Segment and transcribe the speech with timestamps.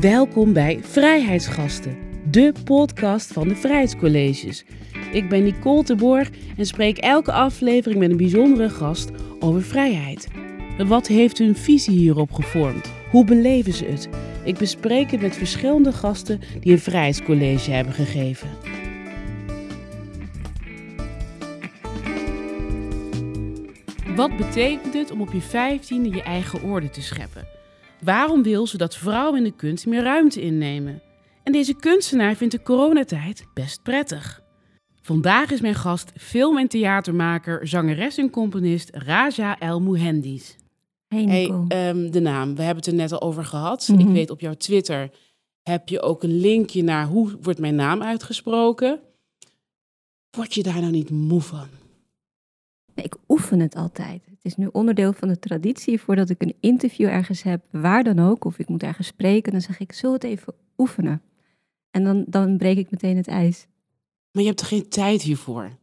[0.00, 1.96] Welkom bij Vrijheidsgasten,
[2.30, 4.64] de podcast van de Vrijheidscolleges.
[5.12, 10.28] Ik ben Nicole de en spreek elke aflevering met een bijzondere gast over vrijheid.
[10.86, 12.92] Wat heeft hun visie hierop gevormd?
[13.10, 14.08] Hoe beleven ze het?
[14.44, 18.48] Ik bespreek het met verschillende gasten die een vrijheidscollege hebben gegeven.
[24.16, 27.57] Wat betekent het om op je vijftiende je eigen orde te scheppen?
[28.00, 31.02] Waarom wil ze dat vrouwen in de kunst meer ruimte innemen?
[31.42, 34.42] En deze kunstenaar vindt de coronatijd best prettig.
[35.00, 40.56] Vandaag is mijn gast film- en theatermaker, zangeres en componist Raja El Mohendis.
[41.06, 41.64] Hey Nico.
[41.68, 43.88] Hey, ehm, de naam, we hebben het er net al over gehad.
[43.88, 44.00] Mhm.
[44.00, 45.10] Ik weet op jouw Twitter
[45.62, 49.00] heb je ook een linkje naar hoe wordt mijn naam uitgesproken.
[50.30, 51.68] Word je daar nou niet moe van?
[52.94, 54.22] Nee, ik oefen het altijd.
[54.48, 56.00] Is nu onderdeel van de traditie.
[56.00, 59.60] Voordat ik een interview ergens heb, waar dan ook, of ik moet ergens spreken, dan
[59.60, 61.22] zeg ik, zul het even oefenen.
[61.90, 63.66] En dan, dan breek ik meteen het ijs.
[64.32, 65.78] Maar je hebt er geen tijd hiervoor.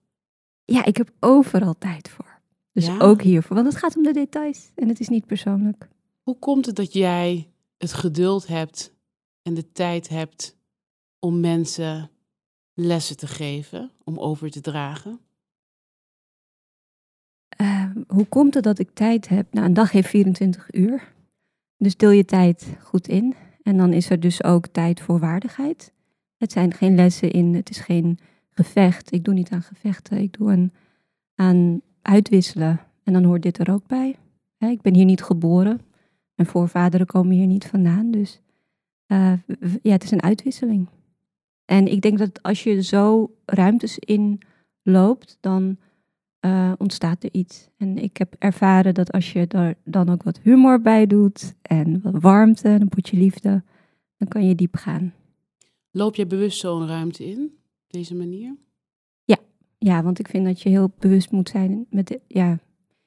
[0.65, 2.39] Ja, ik heb overal tijd voor.
[2.71, 2.99] Dus Ja?
[2.99, 5.87] ook hiervoor, want het gaat om de details en het is niet persoonlijk.
[6.21, 8.93] Hoe komt het dat jij het geduld hebt
[9.41, 10.57] en de tijd hebt
[11.19, 12.09] om mensen
[12.73, 15.19] lessen te geven, om over te dragen?
[17.55, 19.53] Eh, hoe komt het dat ik tijd heb?
[19.53, 21.13] Nou, een dag heeft 24 uur.
[21.77, 23.35] Dus deel je tijd goed in.
[23.63, 25.93] En dan is er dus ook tijd voor waardigheid.
[26.37, 29.11] Het zijn geen lessen in, het is geen gevecht.
[29.11, 30.71] Ik doe niet aan gevechten, ik doe aan,
[31.35, 32.79] aan uitwisselen.
[33.03, 34.15] En dan hoort dit er ook bij.
[34.59, 35.81] Ik ben hier niet geboren.
[36.35, 38.11] Mijn voorvaderen komen hier niet vandaan.
[38.11, 38.41] Dus
[39.05, 39.33] eh,
[39.81, 40.87] ja, het is een uitwisseling.
[41.65, 44.41] En ik denk dat als je zo ruimtes in
[44.81, 45.77] loopt, dan
[46.45, 47.69] eh, ontstaat er iets.
[47.77, 52.01] En ik heb ervaren dat als je er dan ook wat humor bij doet en
[52.01, 53.63] wat warmte en een potje liefde,
[54.17, 55.13] dan kan je diep gaan.
[55.91, 57.43] Loop jij bewust zo'n ruimte in,
[57.85, 58.55] op deze manier?
[59.77, 62.49] Ja, want ik vind dat je heel bewust moet zijn met de, ja,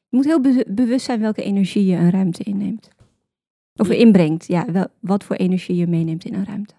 [0.08, 2.88] je moet heel be- bewust zijn welke energie je een ruimte inneemt.
[3.76, 3.94] Of Ja.
[3.94, 6.74] inbrengt, ja, wel, wat voor energie je meeneemt in een ruimte.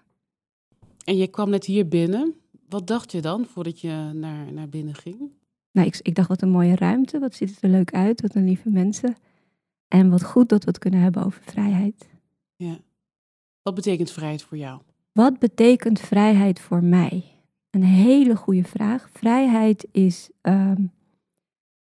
[1.04, 2.34] En je kwam net hier binnen.
[2.68, 5.30] Wat dacht je dan voordat je naar, naar binnen ging?
[5.72, 8.34] Nou, ik, ik dacht, wat een mooie ruimte, wat ziet het er leuk uit, wat
[8.34, 9.16] een lieve mensen.
[9.88, 12.08] En wat goed dat we het kunnen hebben over vrijheid.
[12.56, 12.78] Ja.
[13.62, 14.80] Wat betekent vrijheid voor jou?
[15.12, 17.24] Wat betekent vrijheid voor mij?
[17.70, 19.10] Een hele goede vraag.
[19.12, 20.84] Vrijheid is, ehm,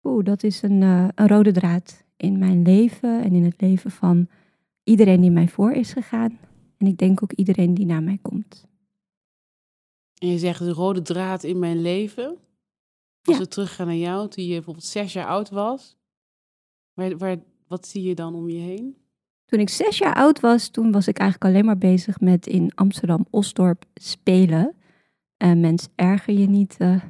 [0.03, 3.91] oeh, dat is een, eh, een rode draad in mijn leven en in het leven
[3.91, 4.28] van
[4.83, 6.39] iedereen die mij voor is gegaan.
[6.78, 8.66] En ik denk ook iedereen die naar mij komt.
[10.17, 12.38] En je zegt de rode draad in mijn leven.
[13.23, 15.97] Als we teruggaan naar jou, toen je bijvoorbeeld zes jaar oud was.
[16.94, 18.97] Waar, waar, wat zie je dan om je heen?
[19.45, 22.72] Toen ik zes jaar oud was, toen was ik eigenlijk alleen maar bezig met in
[22.75, 24.75] Amsterdam-Osdorp spelen.
[25.38, 27.01] En mens erger je niet, eh,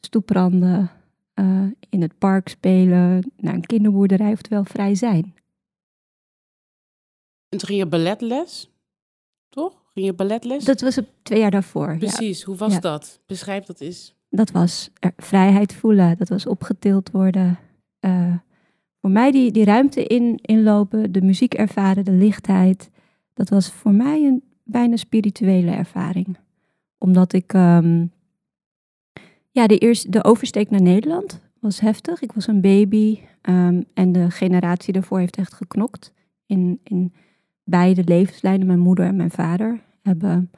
[0.00, 0.90] stoepranden,
[1.34, 5.34] eh, in het park spelen, naar een kinderboerderij, oftewel vrij zijn.
[7.48, 8.70] En toen ging je balletles,
[9.48, 9.82] toch?
[9.92, 10.64] Ging je balletles?
[10.64, 11.90] Dat was twee jaar daarvoor.
[11.90, 11.98] Ja.
[11.98, 12.80] Precies, hoe was Ja.
[12.80, 13.20] dat?
[13.26, 14.16] Beschrijf dat eens.
[14.30, 17.58] Dat was vrijheid voelen, dat was opgetild worden.
[18.00, 18.34] Eh,
[19.00, 22.90] voor mij die, die ruimte in, inlopen, de muziek ervaren, de lichtheid.
[23.34, 26.36] Dat was voor mij een bijna spirituele ervaring.
[26.98, 28.06] Omdat ik, ehm,
[29.50, 32.22] ja, de, eerste, de oversteek naar Nederland was heftig.
[32.22, 36.12] Ik was een baby ehm, en de generatie daarvoor heeft echt geknokt.
[36.46, 37.12] In, in
[37.64, 40.50] beide levenslijnen, mijn moeder en mijn vader, hebben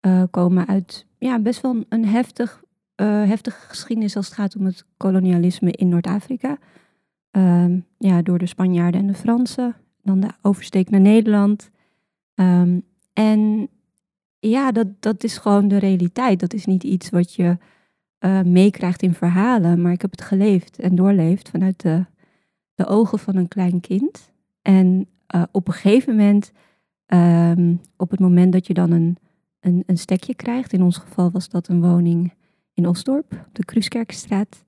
[0.00, 2.62] eh, komen uit ja, best wel een, heftig
[3.04, 6.58] heftige geschiedenis als het gaat om het kolonialisme in Noord-Afrika.
[7.30, 9.76] Ehm, ja, door de Spanjaarden en de Fransen.
[10.02, 11.70] Dan de oversteek naar Nederland.
[12.34, 12.80] Ehm,
[13.12, 13.68] en
[14.38, 16.40] ja, dat, dat is gewoon de realiteit.
[16.40, 17.58] Dat is niet iets wat je
[18.18, 19.82] eh, meekrijgt in verhalen.
[19.82, 22.04] Maar ik heb het geleefd en doorleefd vanuit de,
[22.74, 24.32] de ogen van een klein kind.
[24.62, 26.52] En eh, op een gegeven moment,
[27.06, 29.16] ehm, op het moment dat je dan een,
[29.60, 30.72] een, een stekje krijgt.
[30.72, 32.32] In ons geval was dat een woning
[32.76, 34.64] in Osdorp, de Kruiskerkstraat.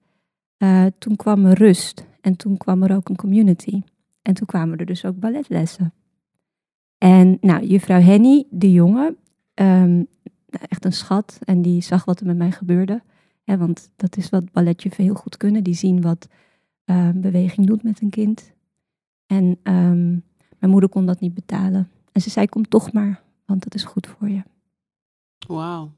[0.57, 3.83] Eh, toen kwam er rust en toen kwam er ook een community.
[4.23, 5.93] En toen kwamen er dus ook balletlessen.
[6.99, 9.17] En nou, juffrouw Henny, de jongen,
[9.55, 9.95] ehm,
[10.47, 11.39] nou, echt een schat.
[11.45, 13.03] En die zag wat er met mij gebeurde.
[13.45, 15.65] Want dat is wat balletjuffen heel goed kunnen.
[15.65, 16.29] Die zien wat
[16.85, 18.53] eh, beweging doet met een kind.
[19.27, 20.09] En ehm,
[20.59, 21.91] mijn moeder kon dat niet betalen.
[22.13, 24.43] En ze zei, kom toch maar, want dat is goed voor je.
[25.47, 25.98] Wauw.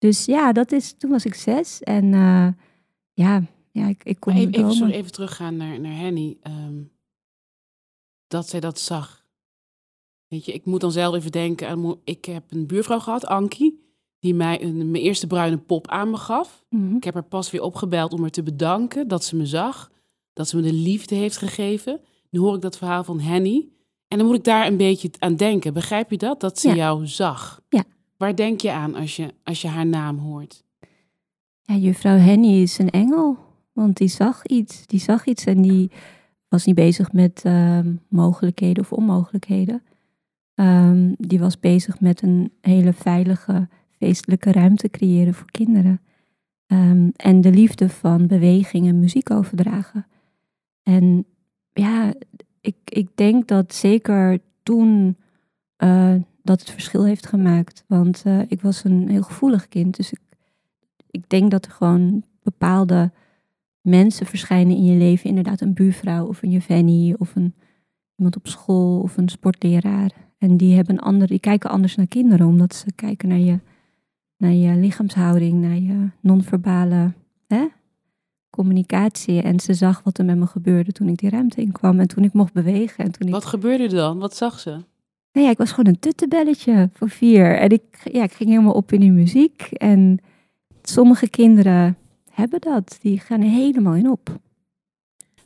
[0.00, 1.80] Dus ja, dat is, toen was ik zes.
[1.82, 2.48] En eh,
[3.12, 3.42] ja,
[3.72, 6.36] ja, ik, ik kon even, even, sorry, even teruggaan naar, naar Henny.
[6.42, 6.82] ehm,
[8.26, 9.24] dat zij dat zag.
[10.26, 11.98] Weet je, ik moet dan zelf even denken.
[12.04, 13.80] Ik heb een buurvrouw gehad, Ankie,
[14.18, 16.64] die mij een, mijn eerste bruine pop aan me gaf.
[16.68, 16.96] Mhm.
[16.96, 19.90] Ik heb haar pas weer opgebeld om haar te bedanken dat ze me zag.
[20.32, 22.00] Dat ze me de liefde heeft gegeven.
[22.30, 23.68] Nu hoor ik dat verhaal van Henny.
[24.08, 25.74] En dan moet ik daar een beetje aan denken.
[25.74, 26.40] Begrijp je dat?
[26.40, 26.74] Dat ze Ja.
[26.74, 27.60] jou zag.
[27.68, 27.84] Ja.
[28.20, 30.64] Waar denk je aan als je, als je haar naam hoort?
[31.62, 33.38] Ja, juffrouw Henny is een engel.
[33.72, 34.86] Want die zag iets.
[34.86, 35.90] Die zag iets en die
[36.48, 39.82] was niet bezig met ehm, mogelijkheden of onmogelijkheden.
[40.54, 46.00] Ehm, die was bezig met een hele veilige, feestelijke ruimte creëren voor kinderen.
[46.66, 50.06] Ehm, en de liefde van beweging en muziek overdragen.
[50.82, 51.26] En
[51.72, 52.14] ja,
[52.60, 55.16] ik, ik denk dat zeker toen
[55.76, 57.84] eh, dat het verschil heeft gemaakt.
[57.86, 59.96] Want eh, ik was een heel gevoelig kind.
[59.96, 60.20] Dus ik,
[61.10, 63.10] ik denk dat er gewoon bepaalde
[63.80, 65.28] mensen verschijnen in je leven.
[65.28, 67.54] Inderdaad, een buurvrouw of een Jeveni of een,
[68.16, 70.10] iemand op school of een sportleraar.
[70.38, 73.58] En die, hebben andere, die kijken anders naar kinderen, omdat ze kijken naar je,
[74.36, 77.12] naar je lichaamshouding, naar je non-verbale
[78.50, 79.42] communicatie.
[79.42, 82.24] En ze zag wat er met me gebeurde toen ik die ruimte inkwam en toen
[82.24, 83.04] ik mocht bewegen.
[83.04, 84.18] En toen ik Wat gebeurde er dan?
[84.18, 84.78] Wat zag ze?
[85.32, 87.58] Nee, ja, ik was gewoon een tuttebelletje voor vier.
[87.58, 89.62] En ik, ja, ik ging helemaal op in die muziek.
[89.62, 90.18] En
[90.82, 91.98] sommige kinderen
[92.30, 92.98] hebben dat.
[93.00, 94.38] Die gaan er helemaal in op.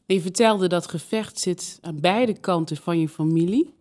[0.06, 3.74] Je vertelde dat gevecht zit aan beide kanten van je familie.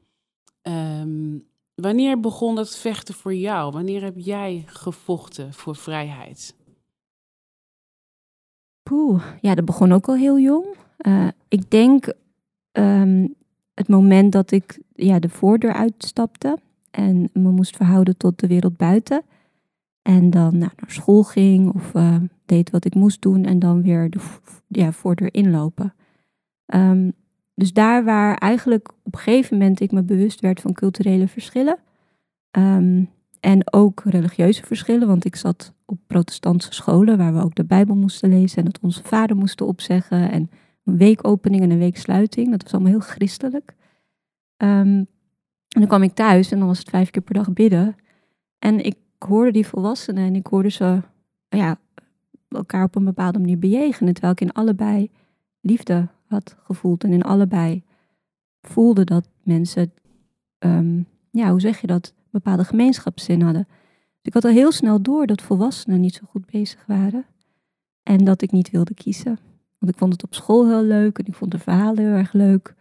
[0.62, 1.38] Ehm,
[1.76, 3.72] wanneer begon dat vechten voor jou?
[3.72, 6.56] Wanneer heb jij gevochten voor vrijheid?
[8.84, 10.66] Poeh, ja, dat begon ook al heel jong.
[10.98, 12.14] Eh, ik denk
[12.72, 13.28] ehm,
[13.74, 16.58] het moment dat ik ja, de voordeur uitstapte
[16.92, 19.22] en me moest verhouden tot de wereld buiten.
[20.02, 22.16] En dan nou, naar school ging of eh,
[22.46, 24.20] deed wat ik moest doen en dan weer de
[24.68, 25.94] ja, voordeur inlopen.
[26.66, 27.10] Ehm,
[27.56, 31.78] dus daar waar eigenlijk op een gegeven moment ik me bewust werd van culturele verschillen.
[32.52, 33.04] ehm,
[33.40, 37.96] en ook religieuze verschillen, want ik zat op protestantse scholen waar we ook de Bijbel
[37.96, 40.32] moesten lezen en het Onze Vader moesten opzeggen.
[40.32, 40.50] En
[40.84, 42.52] een weekopening en een weeksluiting.
[42.52, 43.76] Dat was allemaal heel christelijk.
[44.58, 45.04] Ehm,
[45.68, 47.96] en dan kwam ik thuis en dan was het vijf keer per dag bidden.
[48.60, 51.02] En ik hoorde die volwassenen en ik hoorde ze
[51.50, 51.80] ja,
[52.48, 54.14] elkaar op een bepaalde manier bejegenen.
[54.14, 55.12] Terwijl ik in allebei
[55.62, 57.84] liefde had gevoeld en in allebei
[58.62, 59.94] voelde dat mensen,
[60.58, 61.02] ehm,
[61.32, 63.68] ja, hoe zeg je dat, bepaalde gemeenschapszin hadden.
[63.68, 67.26] Dus ik had al heel snel door dat volwassenen niet zo goed bezig waren.
[68.04, 69.40] En dat ik niet wilde kiezen.
[69.84, 72.34] Want ik vond het op school heel leuk en ik vond de verhalen heel erg
[72.34, 72.76] leuk.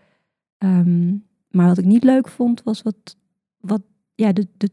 [0.58, 1.16] Ehm,
[1.50, 3.16] maar wat ik niet leuk vond, was wat,
[3.60, 3.82] wat
[4.14, 4.70] ja, de, de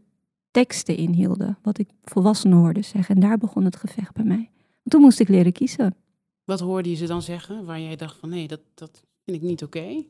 [0.51, 1.57] teksten inhielden.
[1.61, 3.15] Wat ik volwassenen hoorde zeggen.
[3.15, 4.49] En daar begon het gevecht bij mij.
[4.61, 5.95] Want toen moest ik leren kiezen.
[6.43, 9.43] Wat hoorde je ze dan zeggen waar jij dacht van nee, dat, dat vind ik
[9.43, 10.03] niet oké?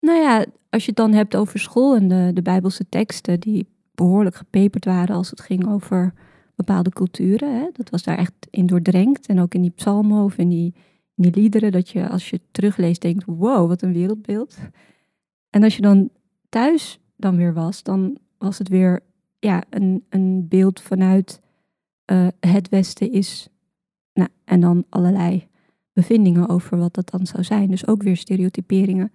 [0.00, 3.66] Nou ja, als je het dan hebt over school en de, de Bijbelse teksten, die
[3.94, 6.14] behoorlijk gepeperd waren als het ging over
[6.54, 7.60] bepaalde culturen.
[7.60, 7.68] Hè?
[7.72, 9.26] Dat was daar echt in doordrenkt.
[9.26, 10.74] En ook in die psalmen of in die,
[11.22, 14.58] die liederen, dat je als je terugleest denkt, wow, wat een wereldbeeld.
[15.50, 16.10] En als je dan
[16.48, 19.00] thuis dan weer was, dan was het weer
[19.38, 21.40] ja, een, een beeld vanuit
[22.04, 23.48] eh, het Westen is,
[24.12, 25.48] nou, en dan allerlei
[25.92, 27.70] bevindingen over wat dat dan zou zijn.
[27.70, 29.12] Dus ook weer stereotyperingen.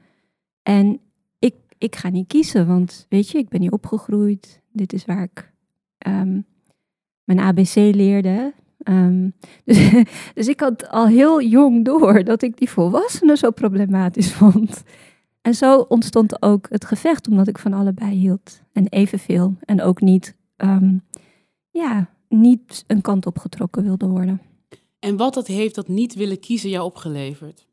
[0.61, 0.99] En
[1.39, 4.61] ik, ik ga niet kiezen, want weet je, ik ben hier opgegroeid.
[4.71, 5.51] Dit is waar ik
[5.97, 6.41] ehm,
[7.23, 8.53] mijn ABC leerde.
[8.83, 9.29] Ehm,
[9.65, 9.91] dus,
[10.33, 14.83] dus ik had al heel jong door dat ik die volwassenen zo problematisch vond.
[15.41, 18.61] En zo ontstond ook het gevecht, omdat ik van allebei hield.
[18.73, 19.55] En evenveel.
[19.65, 20.97] En ook niet, ehm,
[21.71, 24.41] ja, niet een kant op getrokken wilde worden.
[24.99, 27.67] En wat dat heeft dat niet willen kiezen jou opgeleverd?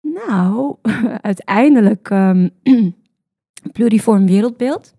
[0.00, 0.76] Nou,
[1.20, 2.48] uiteindelijk ehm,
[3.72, 4.94] pluriform wereldbeeld.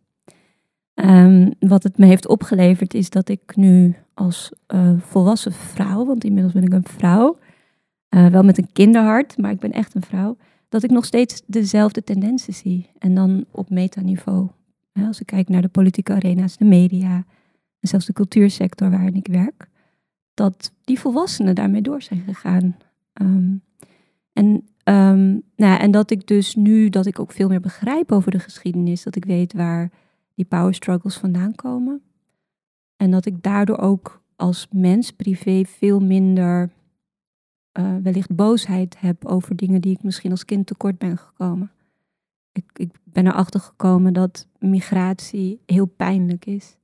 [0.97, 6.23] Ehm, wat het me heeft opgeleverd is dat ik nu als eh, volwassen vrouw, want
[6.23, 7.37] inmiddels ben ik een vrouw,
[8.09, 10.37] eh, wel met een kinderhart, maar ik ben echt een vrouw,
[10.69, 12.89] dat ik nog steeds dezelfde tendensen zie.
[12.99, 14.47] En dan op metaniveau.
[14.91, 17.15] Hè, als ik kijk naar de politieke arena's, de media
[17.79, 19.67] en zelfs de cultuursector waarin ik werk,
[20.33, 22.77] dat die volwassenen daarmee door zijn gegaan.
[23.13, 23.55] Ehm,
[24.33, 28.11] en Ehm, nou ja, en dat ik dus nu dat ik ook veel meer begrijp
[28.11, 29.91] over de geschiedenis, dat ik weet waar
[30.37, 32.01] die power struggles vandaan komen.
[32.95, 36.69] En dat ik daardoor ook als mens privé veel minder
[37.71, 41.71] eh, wellicht boosheid heb over dingen die ik misschien als kind tekort ben gekomen.
[42.51, 46.77] Ik, ik ben erachter gekomen dat migratie heel pijnlijk is.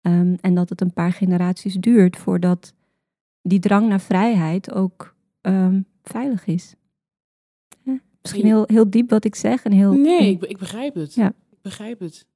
[0.00, 2.74] Ehm, en dat het een paar generaties duurt voordat
[3.42, 6.74] die drang naar vrijheid ook ehm, veilig is.
[8.20, 9.64] misschien heel, heel diep wat ik zeg.
[9.64, 11.14] En heel, Nee, ik, ik begrijp het.
[11.14, 11.28] Ja.
[11.28, 12.26] Ik begrijp het.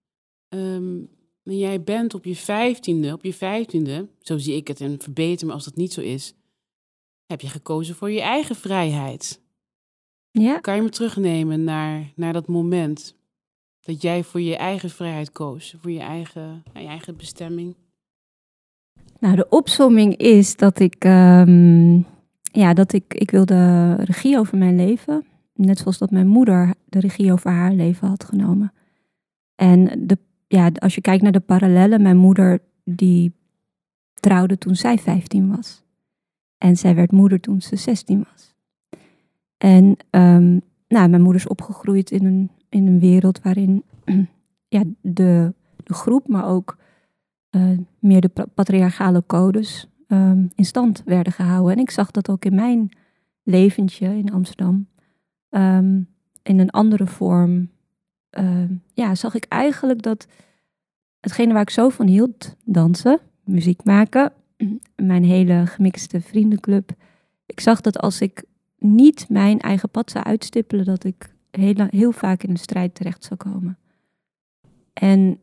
[0.51, 0.99] Ehm,
[1.43, 5.47] en jij bent op je vijftiende, op je vijftiende, zo zie ik het en verbeter
[5.47, 6.35] me als dat niet zo is,
[7.27, 9.41] heb je gekozen voor je eigen vrijheid.
[10.31, 13.15] ja, Kan je me terugnemen naar, naar dat moment
[13.81, 17.77] dat jij voor je eigen vrijheid koos, voor je eigen, je eigen bestemming?
[19.19, 21.95] Nou, de opsomming is dat ik, ehm,
[22.43, 25.25] ja, dat ik, ik wilde regie over mijn leven.
[25.55, 28.73] Net zoals dat mijn moeder de regie over haar leven had genomen.
[29.55, 30.19] En de,
[30.51, 33.33] ja, als je kijkt naar de parallellen, mijn moeder die
[34.15, 35.83] trouwde toen zij 15 was.
[36.59, 38.55] En zij werd moeder toen ze 16 was.
[39.57, 43.83] En ehm, nou, mijn moeder is opgegroeid in een, in een wereld waarin
[44.69, 45.55] ja, de,
[45.85, 46.77] de groep, maar ook
[47.51, 51.73] eh, meer de pa- patriarchale codes ehm, in stand werden gehouden.
[51.75, 52.89] En ik zag dat ook in mijn
[53.43, 54.89] leventje in Amsterdam.
[55.49, 56.01] ehm,
[56.43, 57.71] in een andere vorm.
[58.31, 60.27] Ehm, ja, zag ik eigenlijk dat
[61.21, 64.33] hetgene waar ik zo van hield, dansen, muziek maken,
[64.97, 66.91] mijn hele gemixte vriendenclub.
[67.47, 68.45] Ik zag dat als ik
[68.79, 73.25] niet mijn eigen pad zou uitstippelen, dat ik heel, heel vaak in de strijd terecht
[73.25, 73.79] zou komen.
[74.93, 75.39] En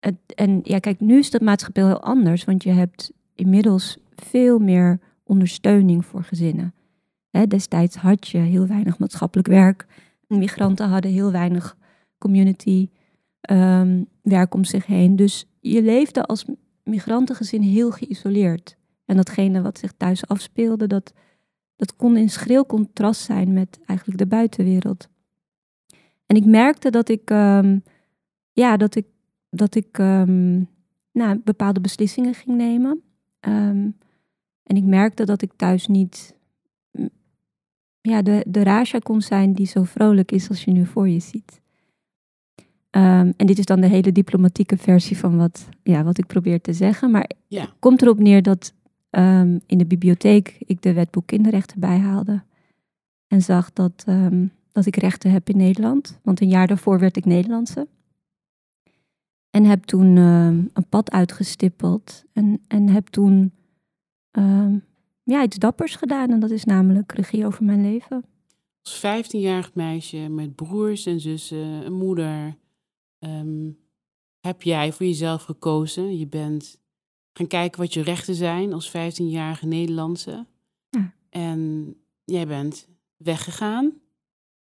[0.00, 4.58] het, en ja, kijk, nu is de maatschappij heel anders, want je hebt inmiddels veel
[4.58, 6.74] meer ondersteuning voor gezinnen.
[7.48, 9.86] Destijds had je heel weinig maatschappelijk werk.
[10.26, 11.76] Migranten hadden heel weinig
[12.18, 12.88] community
[13.40, 15.16] ehm, werk om zich heen.
[15.16, 16.44] Dus je leefde als
[16.84, 18.76] migrantengezin heel geïsoleerd.
[19.04, 21.12] En datgene wat zich thuis afspeelde, dat,
[21.76, 25.08] dat kon in schril contrast zijn met eigenlijk de buitenwereld.
[26.26, 27.78] En ik merkte dat ik, ehm,
[28.52, 29.06] ja, dat ik
[29.50, 30.62] dat ik ehm,
[31.12, 33.00] nou, bepaalde beslissingen ging nemen.
[34.62, 36.35] En ik merkte dat ik thuis niet
[38.08, 41.20] ja, de, de Raja kon zijn die zo vrolijk is als je nu voor je
[41.20, 41.60] ziet.
[42.90, 46.60] Ehm, en dit is dan de hele diplomatieke versie van wat, ja, wat ik probeer
[46.60, 47.10] te zeggen.
[47.10, 47.60] Maar Ja.
[47.60, 48.74] het komt erop neer dat
[49.10, 52.42] ehm, in de bibliotheek ik de wetboek kinderrechten bijhaalde.
[53.26, 56.20] En zag dat, ehm, dat ik rechten heb in Nederland.
[56.22, 57.88] Want een jaar daarvoor werd ik Nederlandse.
[59.50, 62.24] En heb toen een pad uitgestippeld.
[62.32, 63.52] En, en heb toen
[65.26, 66.30] ja, iets dappers gedaan.
[66.30, 68.24] En dat is namelijk regie over mijn leven.
[68.82, 72.56] Als 15-jarig meisje met broers en zussen, een moeder,
[73.18, 73.70] ehm,
[74.40, 76.18] heb jij voor jezelf gekozen.
[76.18, 76.80] Je bent
[77.32, 80.46] gaan kijken wat je rechten zijn als 15-jarige Nederlandse.
[80.90, 81.14] Ja.
[81.30, 83.92] En jij bent weggegaan.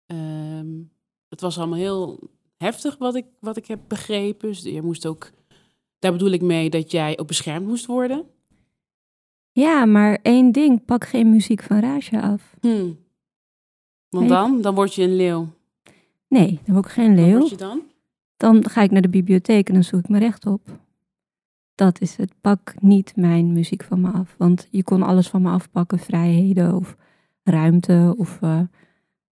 [0.06, 0.82] Ehm,
[1.30, 4.48] het was allemaal heel heftig wat ik, wat ik heb begrepen.
[4.48, 5.32] Dus je moest ook,
[6.00, 8.26] daar bedoel ik mee dat jij ook beschermd moest worden.
[9.58, 10.86] Ja, maar één ding.
[10.86, 12.56] Pak geen muziek van Raja af.
[12.62, 12.92] Hm.
[14.10, 15.48] Want dan, dan word je een leeuw.
[16.28, 17.38] Nee, dan word ik geen Wat leeuw.
[17.38, 17.82] word je dan?
[18.38, 20.62] Dan ga ik naar de bibliotheek en dan zoek ik mijn recht op.
[21.76, 22.34] Dat is het.
[22.42, 24.36] Pak niet mijn muziek van me af.
[24.38, 26.00] Want je kon alles van me afpakken.
[26.00, 26.96] Vrijheden of
[27.44, 28.60] ruimte of eh,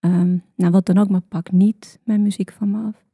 [0.00, 1.08] ehm, nou wat dan ook.
[1.08, 3.04] Maar pak niet mijn muziek van me af.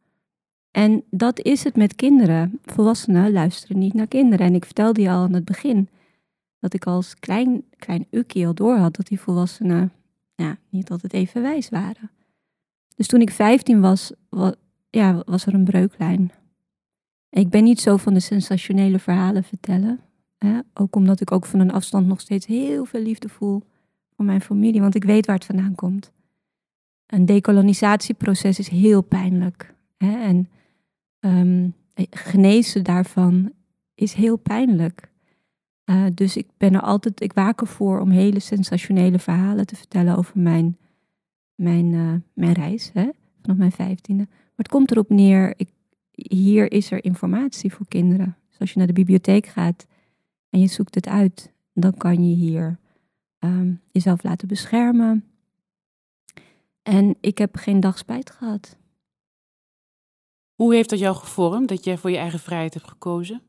[0.71, 2.59] En dat is het met kinderen.
[2.65, 4.47] Volwassenen luisteren niet naar kinderen.
[4.47, 5.89] En ik vertelde je al aan het begin
[6.59, 9.93] dat ik als klein, klein ukkie al door had dat die volwassenen
[10.35, 12.11] ja, niet altijd even wijs waren.
[12.97, 14.55] Dus toen ik 15 was, wa-
[14.91, 16.31] ja, was er een breuklijn.
[17.31, 20.01] Ik ben niet zo van de sensationele verhalen vertellen.
[20.39, 20.59] Hè?
[20.75, 23.63] Ook omdat ik ook van een afstand nog steeds heel veel liefde voel
[24.17, 24.81] voor mijn familie.
[24.81, 26.13] Want ik weet waar het vandaan komt.
[27.07, 29.75] Een decolonisatieproces is heel pijnlijk.
[29.97, 30.19] Hè?
[30.21, 30.49] En
[31.21, 31.69] ehm,
[32.11, 33.53] genezen daarvan
[33.95, 35.11] is heel pijnlijk.
[35.89, 40.17] Eh, dus ik ben er altijd, ik waak ervoor om hele sensationele verhalen te vertellen
[40.17, 40.79] over mijn,
[41.55, 43.09] mijn, eh, mijn reis, hè?
[43.41, 44.27] vanaf mijn vijftiende.
[44.29, 45.69] Maar het komt erop neer, ik,
[46.13, 48.37] hier is er informatie voor kinderen.
[48.49, 49.87] Dus als je naar de bibliotheek gaat
[50.51, 52.79] en je zoekt het uit, dan kan je hier
[53.39, 55.25] ehm, jezelf laten beschermen.
[56.83, 58.77] En ik heb geen dag spijt gehad.
[60.55, 63.43] Hoe heeft dat jou gevormd, dat jij voor je eigen vrijheid hebt gekozen?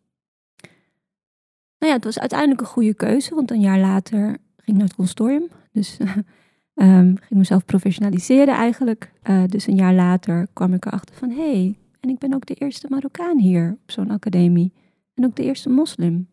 [1.80, 4.84] Nou ja, het was uiteindelijk een goede keuze, want een jaar later ging ik naar
[4.84, 5.48] het consortium.
[5.72, 5.98] Dus
[6.74, 9.12] ehm ging mezelf professionaliseren eigenlijk.
[9.22, 12.46] Eh, dus een jaar later kwam ik erachter van, hé, hey, en ik ben ook
[12.46, 14.74] de eerste Marokkaan hier op zo'n academie.
[15.14, 16.28] En ook de eerste moslim.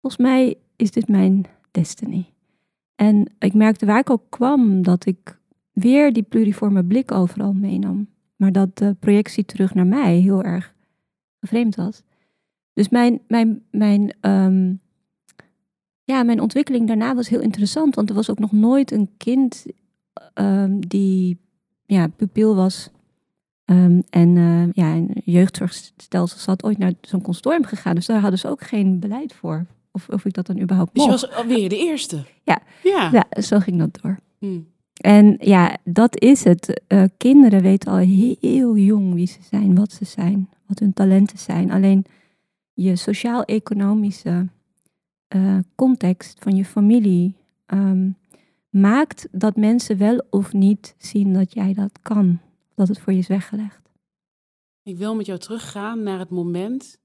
[0.00, 2.32] Volgens mij is dit mijn destiny.
[2.94, 5.38] En ik merkte waar ik ook kwam dat ik
[5.72, 8.08] weer die pluriforme blik overal meenam.
[8.36, 10.74] Maar dat de projectie terug naar mij heel erg
[11.40, 12.02] vreemd was.
[12.76, 14.74] Dus mijn, mijn, mijn, ehm,
[16.04, 17.94] ja, mijn ontwikkeling daarna was heel interessant.
[17.94, 19.66] Want er was ook nog nooit een kind
[20.34, 21.38] ehm, die
[21.86, 22.90] ja, pupil was
[23.64, 27.94] ehm, en uh, ja, een jeugdzorgstelsel zat ooit naar zo'n consortium gegaan.
[27.94, 29.66] Dus daar hadden ze ook geen beleid voor.
[29.92, 31.20] Of, of ik dat dan überhaupt Dus je mocht.
[31.20, 32.24] was alweer de eerste?
[32.42, 32.58] Ja.
[32.82, 33.10] Ja.
[33.12, 34.18] Ja, zo ging dat door.
[34.38, 34.60] Hm.
[35.00, 36.82] En ja, dat is het.
[36.86, 37.98] Eh, kinderen weten al
[38.40, 41.70] heel jong wie ze zijn, wat ze zijn, wat hun talenten zijn.
[41.70, 42.04] Alleen
[42.76, 44.48] je sociaal-economische
[45.28, 48.10] eh, context van je familie ehm,
[48.68, 52.40] maakt dat mensen wel of niet zien dat jij dat kan.
[52.74, 53.90] Dat het voor je is weggelegd.
[54.82, 56.98] Ik wil met jou teruggaan naar het moment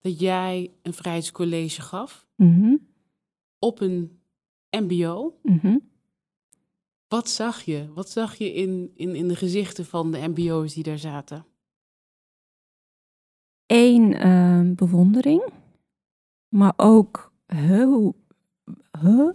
[0.00, 2.76] dat jij een vrijheidscollege gaf Mhm,
[3.58, 4.18] op een
[4.70, 5.38] mbo.
[5.42, 5.76] mhm.
[7.08, 7.88] Wat zag je?
[7.94, 11.44] Wat zag je in, in, in de gezichten van de mbo's die daar zaten?
[13.66, 15.42] Eén ehm, bewondering,
[16.48, 18.08] maar ook huh,
[19.00, 19.30] huh?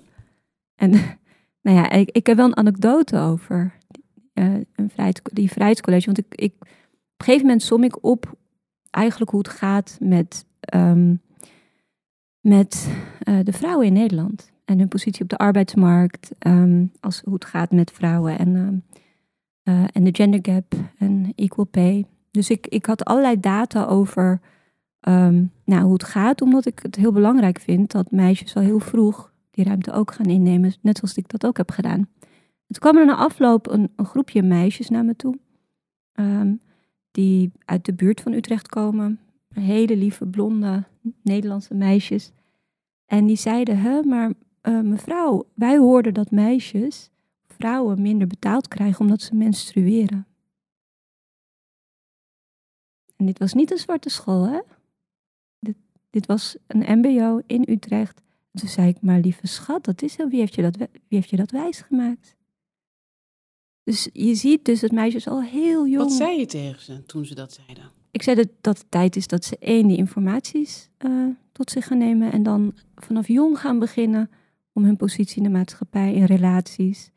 [0.76, 0.92] En
[1.64, 3.78] nou ja, ik, ik heb wel een anekdote over
[4.34, 6.06] eh, een vrijheids, die vrijheidscollege.
[6.06, 6.68] Want ik, ik, op
[7.18, 8.38] een gegeven moment som ik op
[8.90, 11.16] eigenlijk hoe het gaat met, ehm,
[12.40, 14.52] met eh, de vrouwen in Nederland.
[14.66, 18.84] En hun positie op de arbeidsmarkt, ehm, als, hoe het gaat met vrouwen en,
[19.64, 22.06] eh, en de gender gap en equal pay.
[22.32, 24.42] Dus ik, ik had allerlei data over
[25.00, 28.80] ehm, nou, hoe het gaat, omdat ik het heel belangrijk vind dat meisjes al heel
[28.80, 32.10] vroeg die ruimte ook gaan innemen, net zoals ik dat ook heb gedaan.
[32.68, 35.38] Het kwam er na afloop een, groepje meisjes naar me toe,
[36.14, 36.54] ehm,
[37.12, 39.20] die uit de buurt van Utrecht komen.
[39.54, 40.84] Hele lieve, blonde
[41.24, 42.32] Nederlandse meisjes.
[43.06, 47.10] En die zeiden, hè, maar eh, mevrouw, wij hoorden dat meisjes,
[47.48, 50.27] vrouwen, minder betaald krijgen omdat ze menstrueren.
[53.18, 54.60] En dit was niet een zwarte school, hè?
[55.60, 55.76] Dit,
[56.10, 58.22] dit was een MBO in Utrecht.
[58.52, 60.28] En toen zei ik, maar lieve schat, dat is zo.
[60.28, 62.36] Wie heeft je dat, wie heeft je dat wijsgemaakt?
[63.84, 66.04] Dus je ziet dus dat meisjes al heel jong...
[66.04, 67.92] Wat zei je tegen ze toen ze dat zeiden?
[68.12, 71.88] Ik zei dat, dat het tijd is dat ze één, die informaties uh, tot zich
[71.88, 72.32] gaan nemen.
[72.32, 74.30] En dan vanaf jong gaan beginnen
[74.74, 77.12] om hun positie in de maatschappij, in relaties,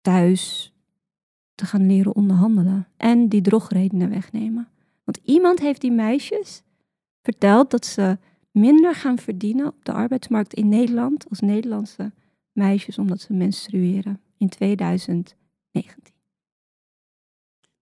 [0.00, 0.72] thuis
[1.54, 2.88] te gaan leren onderhandelen.
[2.96, 4.68] En die drogredenen wegnemen.
[5.10, 6.62] Want iemand heeft die meisjes
[7.22, 8.18] verteld dat ze
[8.50, 12.12] minder gaan verdienen op de arbeidsmarkt in Nederland als Nederlandse
[12.52, 15.36] meisjes omdat ze menstrueren in 2019.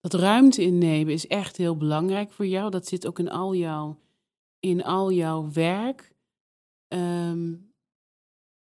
[0.00, 2.70] Dat ruimte innemen is echt heel belangrijk voor jou.
[2.70, 3.98] Dat zit ook in al jouw,
[4.60, 6.14] in al jouw werk.
[6.88, 7.72] Um,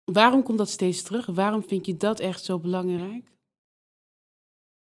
[0.03, 1.25] waarom komt dat steeds terug?
[1.25, 3.34] Waarom vind je dat echt zo belangrijk?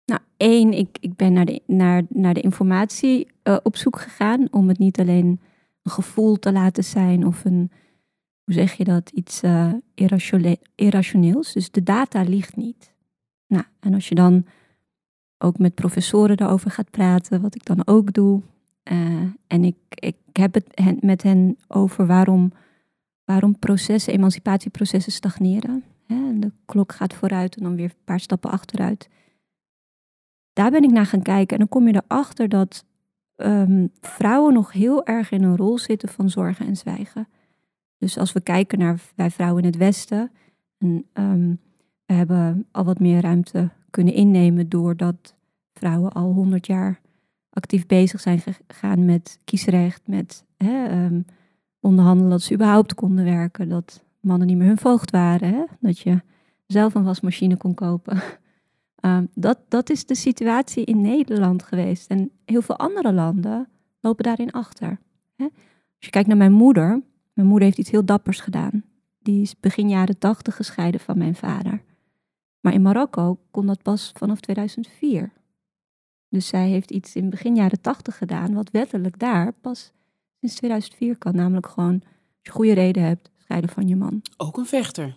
[0.04, 4.48] Nou, één, ik, ik ben naar de, naar, naar de informatie uh, op zoek gegaan
[4.50, 5.40] om het niet alleen
[5.82, 7.70] een gevoel te laten zijn of een,
[8.44, 11.52] hoe zeg je dat, iets uh, irratione irrationeels.
[11.52, 12.94] Dus de data ligt niet.
[13.46, 14.44] Nou, en als je dan
[15.38, 18.42] ook met professoren daarover gaat praten, wat ik dan ook doe.
[18.92, 22.52] Uh, en ik, ik heb het met hen over waarom,
[23.24, 25.84] waarom processen, emancipatieprocessen stagneren.
[26.06, 26.38] Hè?
[26.38, 29.08] De klok gaat vooruit en dan weer een paar stappen achteruit.
[30.54, 32.84] Daar ben ik naar gaan kijken en dan kom je erachter dat
[33.36, 37.28] um, vrouwen nog heel erg in een rol zitten van zorgen en zwijgen.
[37.98, 40.30] Dus als we kijken naar wij vrouwen in het Westen,
[40.78, 41.60] en, um,
[42.06, 45.34] we hebben al wat meer ruimte kunnen innemen doordat
[45.72, 47.00] vrouwen al honderd jaar
[47.50, 51.24] actief bezig zijn gegaan met kiesrecht, met hè, um,
[51.80, 55.64] onderhandelen dat ze überhaupt konden werken, dat mannen niet meer hun voogd waren, hè?
[55.80, 56.22] dat je
[56.66, 58.22] zelf een wasmachine kon kopen.
[59.00, 62.10] Um, dat, dat is de situatie in Nederland geweest.
[62.10, 63.68] En heel veel andere landen
[64.00, 64.98] lopen daarin achter.
[65.36, 65.44] Hè?
[65.44, 67.02] Als je kijkt naar mijn moeder,
[67.32, 68.84] mijn moeder heeft iets heel dappers gedaan.
[69.18, 71.82] Die is begin jaren tachtig gescheiden van mijn vader.
[72.60, 75.32] Maar in Marokko kon dat pas vanaf 2004.
[76.28, 79.92] Dus zij heeft iets in begin jaren tachtig gedaan, wat wettelijk daar pas
[80.40, 81.34] sinds 2004 kan.
[81.34, 84.22] Namelijk gewoon, als je goede reden hebt, scheiden van je man.
[84.36, 85.16] Ook een vechter.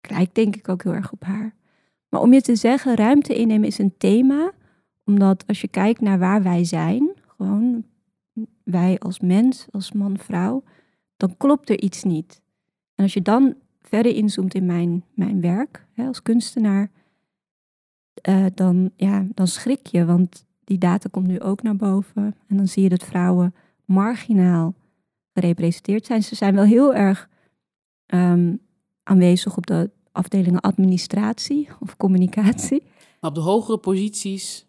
[0.00, 1.54] Lijkt denk ik ook heel erg op haar.
[2.14, 4.52] Maar om je te zeggen, ruimte innemen is een thema,
[5.04, 7.84] omdat als je kijkt naar waar wij zijn, gewoon
[8.64, 10.62] wij als mens, als man, vrouw,
[11.16, 12.42] dan klopt er iets niet.
[12.94, 16.90] En als je dan verder inzoomt in mijn, mijn werk hè, als kunstenaar,
[18.28, 22.36] uh, dan, ja, dan schrik je, want die data komt nu ook naar boven.
[22.46, 24.74] En dan zie je dat vrouwen marginaal
[25.32, 26.22] gerepresenteerd zijn.
[26.22, 27.28] Ze zijn wel heel erg
[28.06, 28.60] um,
[29.02, 32.82] aanwezig op de afdelingen administratie of communicatie.
[33.20, 34.66] Maar op de hogere posities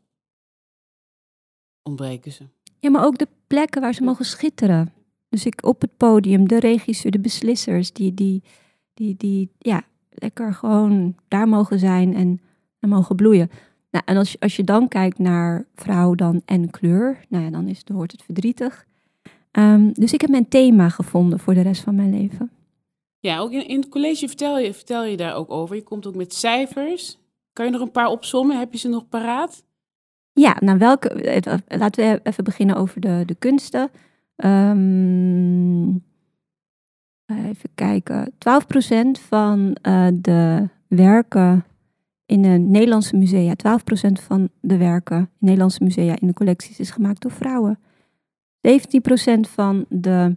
[1.83, 2.43] ontbreken ze.
[2.79, 4.93] Ja, maar ook de plekken waar ze mogen schitteren.
[5.29, 8.43] Dus ik op het podium, de regisseur, de beslissers, die, die,
[8.93, 12.15] die, die ja, lekker gewoon daar mogen zijn.
[12.15, 12.39] En
[12.85, 13.49] en mogen bloeien.
[13.91, 17.49] Nou, en als je, als je dan kijkt naar vrouw dan en kleur, nou ja,
[17.49, 18.85] dan, is, dan wordt het verdrietig.
[19.51, 22.51] Ehm, dus ik heb mijn thema gevonden voor de rest van mijn leven.
[23.25, 25.75] Ja, ook in, in het college vertel je, vertel je daar ook over.
[25.75, 27.17] Je komt ook met cijfers.
[27.53, 28.59] Kan je nog een paar opzommen?
[28.59, 29.63] Heb je ze nog paraat?
[30.33, 33.89] Ja, nou welke, eh, laten we even beginnen over de, de kunsten.
[34.35, 36.03] Um,
[37.27, 38.31] even kijken.
[38.31, 39.77] 12% van
[40.13, 41.65] de werken
[42.25, 46.91] in de Nederlandse musea, 12% van de werken in Nederlandse musea in de collecties is
[46.91, 47.79] gemaakt door vrouwen.
[48.67, 50.35] 17% van de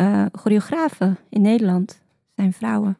[0.00, 2.02] uh, choreografen in Nederland
[2.34, 2.98] zijn vrouwen.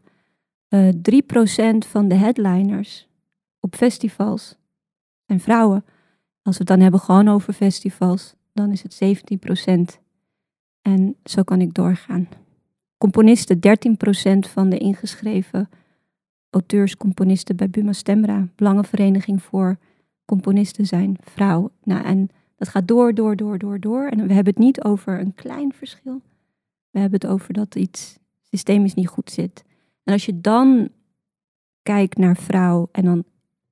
[0.69, 3.09] Uh, 3% van de headliners
[3.61, 4.57] op festivals
[5.27, 5.85] zijn vrouwen.
[6.43, 9.21] Als we het dan hebben gewoon over festivals, dan is het
[9.99, 10.01] 17%.
[10.83, 12.29] En zo kan ik doorgaan.
[12.99, 15.69] Componisten, 13% van de ingeschreven
[16.51, 19.79] auteurs, componisten bij Buma Stemra, Belangenvereniging voor
[20.25, 21.71] Componisten zijn vrouw.
[21.85, 24.07] Nou, en dat gaat door, door, door, door, door.
[24.07, 26.23] En we hebben het niet over een klein verschil.
[26.97, 29.65] We hebben het over dat iets systemisch niet goed zit.
[30.05, 30.89] En als je dan
[31.83, 33.25] kijkt naar vrouw en dan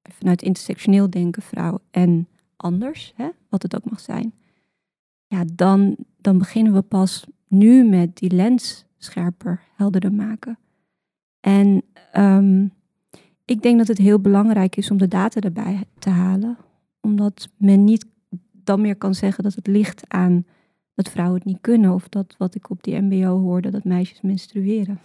[0.03, 4.35] vanuit intersectioneel denken vrouw en anders, hè, wat het ook mag zijn,
[5.27, 10.59] ja, dan, dan beginnen we pas nu met die lens scherper, helderder maken.
[11.41, 11.83] En
[12.17, 12.73] um,
[13.45, 16.57] ik denk dat het heel belangrijk is om de data erbij te halen,
[17.01, 18.07] omdat men niet
[18.53, 20.47] dan meer kan zeggen dat het ligt aan
[20.95, 24.21] dat vrouwen het niet kunnen, of dat wat ik op die MBO hoorde, dat meisjes
[24.21, 25.01] menstrueren.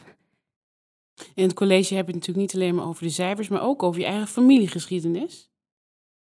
[1.35, 4.01] In het college heb je natuurlijk niet alleen maar over de cijfers, maar ook over
[4.01, 5.49] je eigen familiegeschiedenis.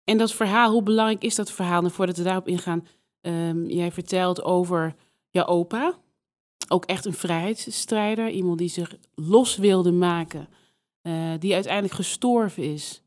[0.03, 1.75] En dat verhaal, hoe belangrijk is dat verhaal?
[1.75, 2.87] En nou, voordat we daarop ingaan,
[3.21, 4.95] um, jij vertelt over
[5.29, 5.97] jouw opa.
[6.67, 10.47] Ook echt een vrijheidsstrijder, iemand die zich los wilde maken,
[11.01, 13.03] uh, die uiteindelijk gestorven is.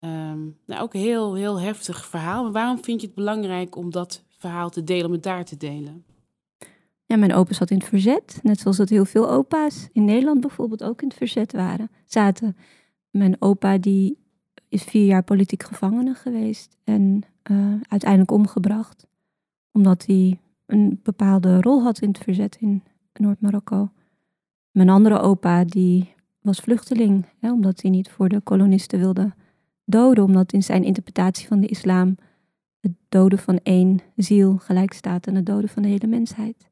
[0.00, 2.42] Um, nou, ook een heel, heel heftig verhaal.
[2.42, 5.56] Maar waarom vind je het belangrijk om dat verhaal te delen, om het daar te
[5.56, 6.04] delen?
[7.06, 8.40] Ja, mijn opa zat in het verzet.
[8.42, 12.56] Net zoals dat heel veel opa's in Nederland bijvoorbeeld ook in het verzet waren, zaten.
[13.10, 14.18] Mijn opa die
[14.68, 19.06] is vier jaar politiek gevangene geweest en uh, uiteindelijk omgebracht.
[19.72, 23.90] Omdat hij een bepaalde rol had in het verzet in Noord-Marokko.
[24.70, 29.32] Mijn andere opa die was vluchteling, hè, omdat hij niet voor de kolonisten wilde
[29.84, 30.24] doden.
[30.24, 32.16] Omdat in zijn interpretatie van de islam
[32.82, 36.70] het doden van één ziel gelijk staat aan het doden van de hele mensheid.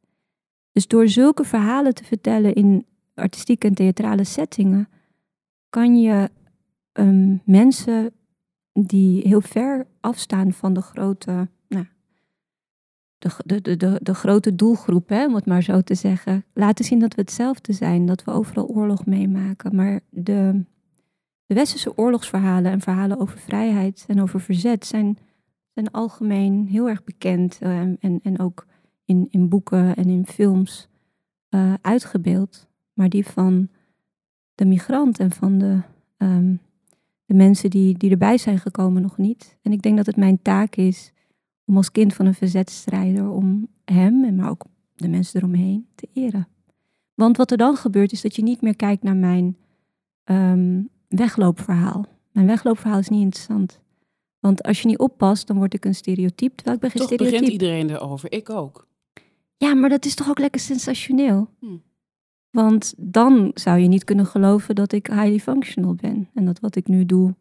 [0.72, 4.88] Dus door zulke verhalen te vertellen in artistieke en theatrale settingen,
[5.68, 6.30] kan je
[6.92, 8.12] um, mensen
[8.72, 11.86] die heel ver afstaan van de grote, nou,
[13.18, 16.98] de, de, de, de, grote doelgroep, hè, om het maar zo te zeggen, laten zien
[16.98, 19.74] dat we hetzelfde zijn, dat we overal oorlog meemaken.
[19.76, 20.64] Maar de,
[21.46, 25.18] de westerse oorlogsverhalen en verhalen over vrijheid en over verzet zijn,
[25.80, 28.66] zijn algemeen heel erg bekend uh, en, en ook
[29.04, 30.88] in, in boeken en in films
[31.50, 32.68] uh, uitgebeeld.
[32.92, 33.68] Maar die van
[34.54, 35.80] de migrant en van de,
[36.18, 36.60] um,
[37.24, 39.58] de mensen die, die erbij zijn gekomen nog niet.
[39.62, 41.12] En ik denk dat het mijn taak is
[41.64, 44.64] om als kind van een verzetstrijder, om hem en maar ook
[44.94, 46.48] de mensen eromheen te eren.
[47.14, 49.56] Want wat er dan gebeurt is dat je niet meer kijkt naar mijn
[50.24, 52.06] um, wegloopverhaal.
[52.32, 53.80] Mijn wegloopverhaal is niet interessant.
[54.40, 56.54] Want als je niet oppast, dan word ik een stereotype.
[56.54, 57.40] Terwijl ik ben geen Toch stereotype.
[57.40, 58.88] begint iedereen erover, ik ook.
[59.56, 61.48] Ja, maar dat is toch ook lekker sensationeel?
[61.58, 61.76] Hm.
[62.50, 66.28] Want dan zou je niet kunnen geloven dat ik highly functional ben.
[66.34, 67.34] En dat wat ik nu doe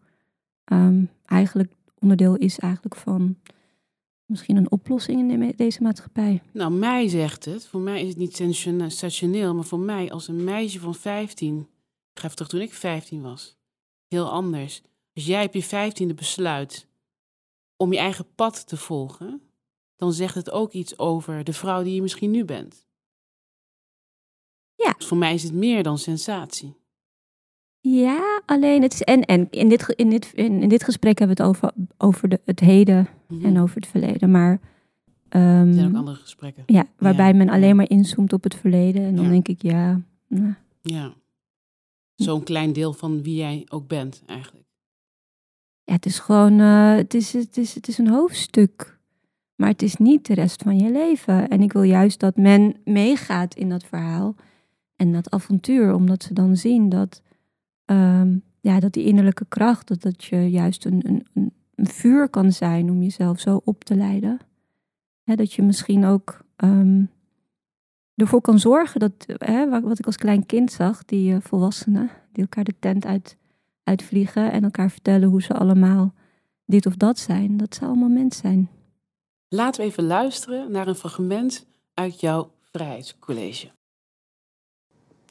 [0.72, 3.38] um, eigenlijk onderdeel is eigenlijk van
[4.26, 6.42] misschien een oplossing in deze maatschappij.
[6.54, 7.68] Nou, mij zegt het.
[7.68, 11.68] Voor mij is het niet sensationeel, maar voor mij als een meisje van 15,
[12.14, 13.58] toch toen ik 15 was,
[14.08, 14.82] heel anders.
[15.14, 16.88] Als jij op je 15e besluit
[17.82, 19.42] om je eigen pad te volgen,
[19.96, 22.88] dan zegt het ook iets over de vrouw die je misschien nu bent.
[24.76, 24.94] Ja.
[24.98, 26.76] Dus voor mij is het meer dan sensatie.
[27.80, 29.02] Ja, alleen het is.
[29.04, 32.30] En, en in, dit, in, dit, in, in dit gesprek hebben we het over, over
[32.30, 33.46] de, het heden mm -hmm.
[33.46, 34.32] en over het verleden.
[34.32, 34.52] Maar.
[35.30, 36.64] Um, er zijn ook andere gesprekken.
[36.66, 37.36] Ja, waarbij ja.
[37.36, 39.04] men alleen maar inzoomt op het verleden.
[39.04, 39.32] En dan ja.
[39.32, 40.02] denk ik, ja.
[40.28, 40.54] Nou.
[40.82, 41.14] Ja.
[42.16, 44.69] Zo'n klein deel van wie jij ook bent, eigenlijk.
[45.90, 46.60] Ja, het is gewoon.
[46.60, 48.98] Uh, het, is, het, is, het is een hoofdstuk.
[49.56, 51.48] Maar het is niet de rest van je leven.
[51.48, 54.36] En ik wil juist dat men meegaat in dat verhaal
[54.96, 57.22] en dat avontuur, omdat ze dan zien dat,
[57.86, 62.52] um, ja, dat die innerlijke kracht, dat dat je juist een, een, een vuur kan
[62.52, 64.40] zijn om jezelf zo op te leiden.
[65.24, 67.10] Dat je misschien ook um,
[68.16, 72.44] ervoor kan zorgen dat, hè, wat ik als klein kind zag, die uh, volwassenen, die
[72.44, 73.38] elkaar de tent uit,
[73.90, 76.14] uitvliegen en elkaar vertellen hoe ze allemaal
[76.66, 77.58] dit of dat zijn.
[77.58, 78.70] Dat ze allemaal mens zijn.
[79.48, 83.72] Laten we even luisteren naar een fragment uit jouw vrijheidscollege.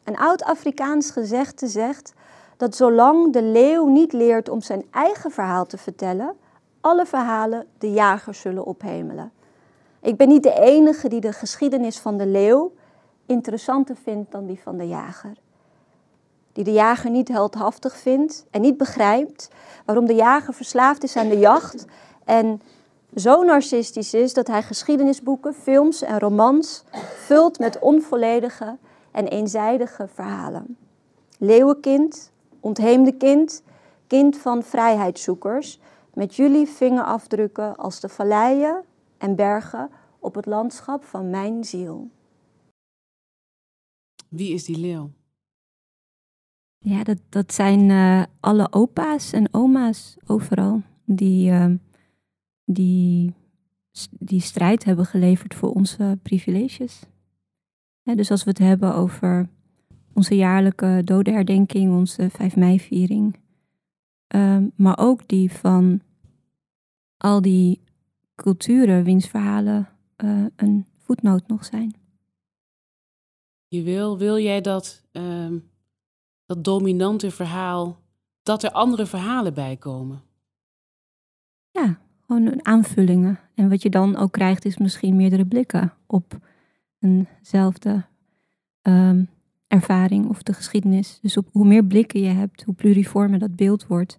[0.05, 2.15] Een oud Afrikaans gezegde zegt
[2.57, 6.37] dat zolang de leeuw niet leert om zijn eigen verhaal te vertellen,
[6.81, 9.33] alle verhalen de jager zullen ophemelen.
[10.03, 12.73] Ik ben niet de enige die de geschiedenis van de leeuw
[13.27, 15.33] interessanter vindt dan die van de jager.
[16.59, 19.51] Die de jager niet heldhaftig vindt en niet begrijpt
[19.85, 21.85] waarom de jager verslaafd is aan de jacht
[22.25, 22.61] en
[23.15, 26.85] zo narcistisch is dat hij geschiedenisboeken, films en romans
[27.17, 28.77] vult met onvolledige
[29.11, 30.77] en eenzijdige verhalen.
[31.39, 33.63] Leeuwenkind, ontheemde kind,
[34.07, 35.81] kind van vrijheidszoekers,
[36.15, 38.85] met jullie vingerafdrukken als de valleien
[39.19, 42.09] en bergen op het landschap van mijn ziel.
[44.29, 45.11] Wie is die leeuw?
[46.79, 50.83] Ja, dat, dat zijn uh, alle opa's en oma's overal.
[51.05, 51.75] Die, uh,
[52.65, 53.35] die,
[54.11, 57.01] die strijd hebben geleverd voor onze privileges.
[58.03, 59.49] Dus als we het hebben over
[60.13, 63.37] onze jaarlijke dodenherdenking, onze 5 mei-viering.
[64.35, 66.01] Uh, maar ook die van
[67.17, 67.81] al die
[68.35, 69.89] culturen wiens verhalen
[70.25, 71.95] uh, een voetnoot nog zijn.
[73.67, 75.53] Je wil, wil jij dat, uh,
[76.49, 77.99] dat dominante verhaal,
[78.43, 80.23] dat er andere verhalen bij komen?
[81.71, 83.39] Ja, gewoon aanvullingen.
[83.55, 86.39] En wat je dan ook krijgt is misschien meerdere blikken op
[86.99, 88.05] eenzelfde
[88.83, 89.29] um,
[89.67, 91.19] ervaring of de geschiedenis.
[91.23, 94.19] Dus op, hoe meer blikken je hebt, hoe pluriformer dat beeld wordt,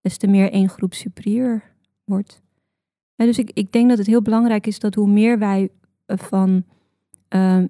[0.00, 1.62] des te meer één groep superieur
[2.04, 2.42] wordt.
[3.16, 5.70] dus ik, ik denk dat het heel belangrijk is dat hoe meer wij
[6.06, 6.64] eh, van,
[7.34, 7.64] uh,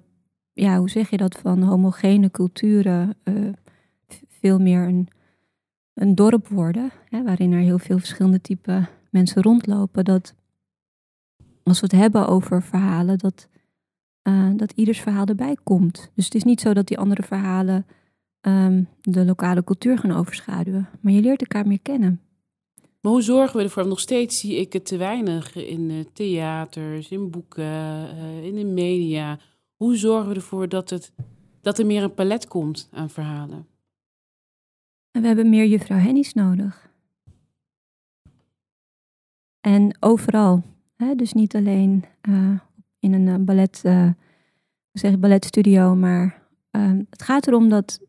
[0.53, 3.53] ja, hoe zeg je dat, van homogene culturen uh,
[4.39, 5.07] veel meer een,
[5.93, 10.33] een dorp worden, hè, waarin er heel veel verschillende type mensen rondlopen, dat
[11.63, 13.47] als we het hebben over verhalen, dat,
[14.23, 16.11] uh, dat ieders verhaal erbij komt.
[16.15, 17.85] Dus het is niet zo dat die andere verhalen
[18.41, 22.21] um, de lokale cultuur gaan overschaduwen, maar je leert elkaar meer kennen.
[23.01, 23.87] Maar hoe zorgen we ervoor?
[23.87, 28.65] Nog steeds zie ik het te weinig in uh, theaters, in boeken, uh, in de
[28.65, 29.39] media.
[29.75, 31.13] Hoe zorgen we ervoor dat, het,
[31.61, 33.67] dat er meer een palet komt aan verhalen?
[35.11, 36.91] En we hebben meer juffrouw Hennies nodig.
[39.59, 40.63] En overal.
[40.95, 41.15] Hè?
[41.15, 42.59] Dus niet alleen uh,
[42.99, 44.09] in een ballet, uh,
[44.91, 46.41] zeg balletstudio, maar
[46.71, 47.99] uh, het gaat erom dat,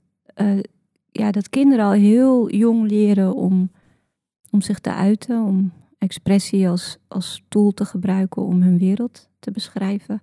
[1.10, 3.70] ja, dat kinderen al heel jong leren om
[4.50, 9.50] om zich te uiten, om expressie als, als tool te gebruiken om hun wereld te
[9.50, 10.22] beschrijven.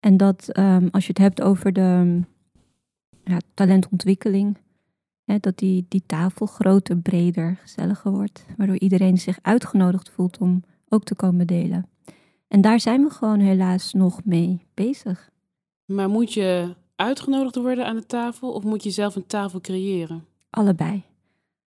[0.00, 2.20] En dat um, als je het hebt over de
[3.24, 4.56] ja, talentontwikkeling,
[5.30, 10.64] hè, dat die, die tafel groter, breder, gezelliger wordt, waardoor iedereen zich uitgenodigd voelt om
[10.88, 11.86] ook te komen delen.
[12.48, 15.30] En daar zijn we gewoon helaas nog mee bezig.
[15.84, 20.24] Maar moet je uitgenodigd worden aan de tafel of moet je zelf een tafel creëren?
[20.50, 21.02] Allebei.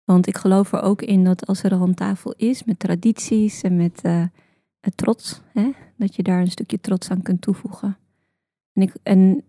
[0.03, 3.61] Want ik geloof er ook in dat als er al een tafel is met tradities
[3.61, 4.25] en met uh,
[4.95, 7.97] trots, hè, dat je daar een stukje trots aan kunt toevoegen.
[8.73, 9.43] En ik, en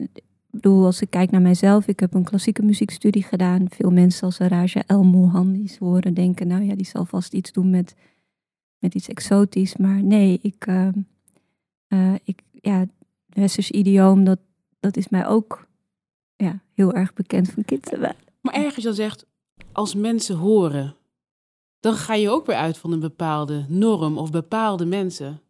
[0.61, 3.67] bedoel, als ik kijk naar mijzelf, ik heb een klassieke muziekstudie gedaan.
[3.71, 7.71] Veel mensen als Raja El Mohandi's horen denken, nou ja, die zal vast iets doen
[7.71, 7.95] met,
[8.79, 9.77] met iets exotisch.
[9.77, 10.89] Maar nee, ik, uh,
[11.89, 12.87] uh, ik ja,
[13.27, 14.39] westers idioom, dat,
[14.81, 15.67] dat is mij ook
[16.37, 18.17] ja, heel erg bekend van kinderen.
[18.41, 19.27] Maar ergens al zegt,
[19.73, 20.97] als mensen horen,
[21.81, 25.41] dan ga je ook weer uit van een bepaalde norm of bepaalde mensen.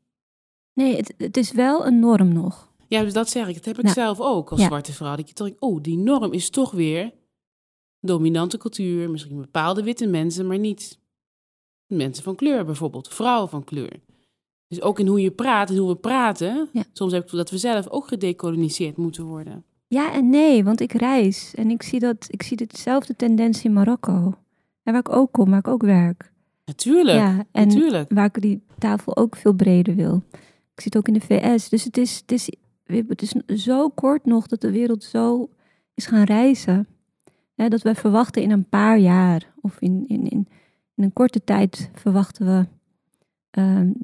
[0.73, 2.75] Nee, het, het is wel een norm nog.
[2.89, 3.55] Ja, dus dat zeg ik.
[3.55, 5.17] Dat heb ik nou, zelf ook als zwarte vrouw.
[5.17, 7.13] Dat je denk, oh, die norm is toch weer
[8.01, 9.11] dominante cultuur.
[9.11, 10.99] Misschien bepaalde witte mensen, maar niet
[11.87, 13.09] mensen van kleur bijvoorbeeld.
[13.09, 14.01] Vrouwen van kleur.
[14.69, 16.69] Dus ook in hoe je praat en hoe we praten.
[16.93, 19.65] Soms heb ik dat we zelf ook gedecoloniseerd moeten worden.
[19.89, 23.73] Ja en nee, want ik reis en ik zie, dat, ik zie dezelfde tendens in
[23.73, 24.35] Marokko.
[24.83, 26.33] En waar ik ook kom, waar ik ook werk.
[26.65, 28.11] Natuurlijk, ja, en natuurlijk.
[28.13, 30.23] waar ik die tafel ook veel breder wil.
[30.75, 31.69] Ik zit ook in de VS.
[31.69, 32.51] Dus het is, het, is,
[32.87, 35.49] het is zo kort nog dat de wereld zo
[35.95, 36.87] is gaan reizen.
[37.55, 40.49] dat we verwachten in een paar jaar of in, in, in,
[40.95, 42.67] een korte tijd verwachten we
[43.61, 43.95] um,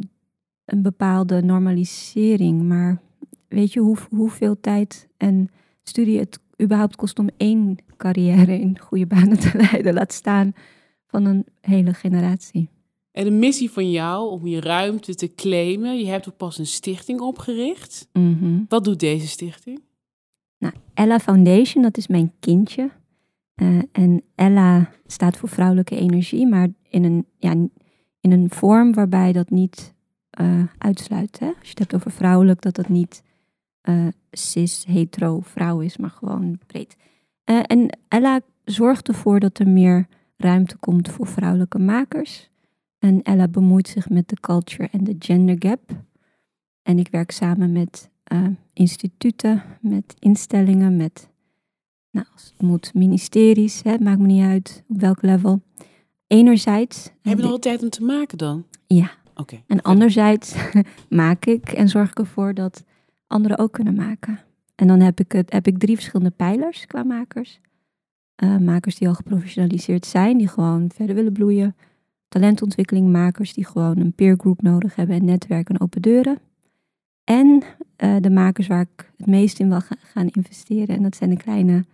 [0.64, 2.62] een bepaalde normalisering.
[2.62, 3.00] Maar
[3.48, 5.50] weet je hoe, hoeveel tijd en
[5.82, 10.54] studie het überhaupt kost om één carrière in goede banen te leiden, laat staan
[11.06, 12.68] van een hele generatie.
[13.12, 16.66] En de missie van jou om je ruimte te claimen, je hebt ook pas een
[16.66, 18.08] stichting opgericht.
[18.12, 18.60] Mhm.
[18.68, 19.80] Wat doet deze stichting?
[20.58, 22.90] Nou, Ella Foundation, dat is mijn kindje.
[23.54, 27.50] Eh, en Ella staat voor vrouwelijke energie, maar in een, ja,
[28.20, 29.94] in een vorm waarbij dat niet
[30.40, 31.38] uh, uitsluit.
[31.38, 31.46] Hè?
[31.46, 33.22] Als je het hebt over vrouwelijk, dat dat niet
[33.82, 36.96] uh, cis, hetero vrouw is, maar gewoon breed.
[37.44, 42.50] en Ella zorgt ervoor dat er meer ruimte komt voor vrouwelijke makers.
[43.02, 45.90] En Ella bemoeit zich met de culture en de gender gap.
[46.82, 51.30] En ik werk samen met uh, instituten, met instellingen, met,
[52.10, 55.62] nou, als het moet, ministeries, hè, maakt me niet uit op welk level.
[56.26, 57.10] Enerzijds.
[57.22, 58.64] Heb je er altijd om te maken dan?
[58.86, 59.10] Ja.
[59.34, 59.62] Oké.
[59.66, 60.54] En anderzijds
[61.08, 62.84] maak ik en zorg ik ervoor dat
[63.26, 64.40] anderen ook kunnen maken.
[64.74, 67.60] En dan heb ik, het, heb ik drie verschillende pijlers qua makers.
[68.44, 71.76] Uh, makers die al geprofessionaliseerd zijn, die gewoon verder willen bloeien.
[72.32, 76.38] Talentontwikkeling makers die gewoon een peergroep nodig hebben en netwerk en open deuren.
[77.24, 77.62] En
[78.04, 80.96] uh, de makers waar ik het meest in wil gaan investeren.
[80.96, 81.84] En dat zijn de kleine,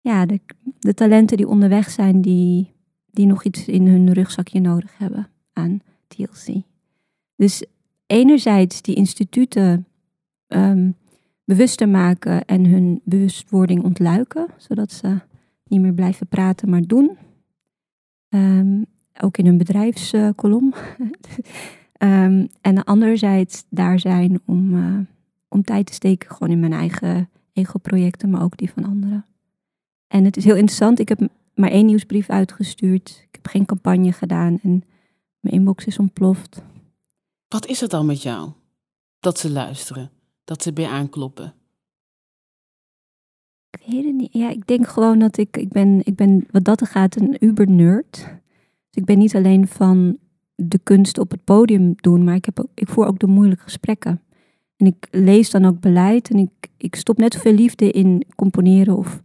[0.00, 0.40] ja, de,
[0.78, 2.72] de talenten die onderweg zijn, die,
[3.10, 6.62] die nog iets in hun rugzakje nodig hebben aan TLC.
[7.36, 7.64] Dus
[8.06, 9.86] enerzijds die instituten
[10.46, 10.94] um,
[11.44, 15.20] bewuster maken en hun bewustwording ontluiken, zodat ze
[15.64, 17.16] niet meer blijven praten, maar doen.
[18.28, 18.86] Um,
[19.22, 20.74] ook in hun bedrijfskolom.
[21.98, 24.98] um, en anderzijds daar zijn om, uh,
[25.48, 29.26] om tijd te steken gewoon in mijn eigen ego-projecten, maar ook die van anderen.
[30.06, 30.98] En het is heel interessant.
[30.98, 33.26] Ik heb maar één nieuwsbrief uitgestuurd.
[33.28, 34.84] Ik heb geen campagne gedaan en
[35.40, 36.62] mijn inbox is ontploft.
[37.48, 38.50] Wat is het dan met jou?
[39.20, 40.10] Dat ze luisteren,
[40.44, 41.54] dat ze bij aankloppen.
[43.70, 44.32] Ik weet het niet.
[44.32, 47.36] Ja, ik denk gewoon dat ik, ik ben, ik ben wat dat er gaat, een
[47.40, 48.37] uber-nerd.
[48.98, 50.18] Ik ben niet alleen van
[50.54, 53.62] de kunst op het podium doen, maar ik, heb ook, ik voer ook de moeilijke
[53.62, 54.22] gesprekken.
[54.76, 58.96] En ik lees dan ook beleid en ik, ik stop net zoveel liefde in componeren
[58.96, 59.22] of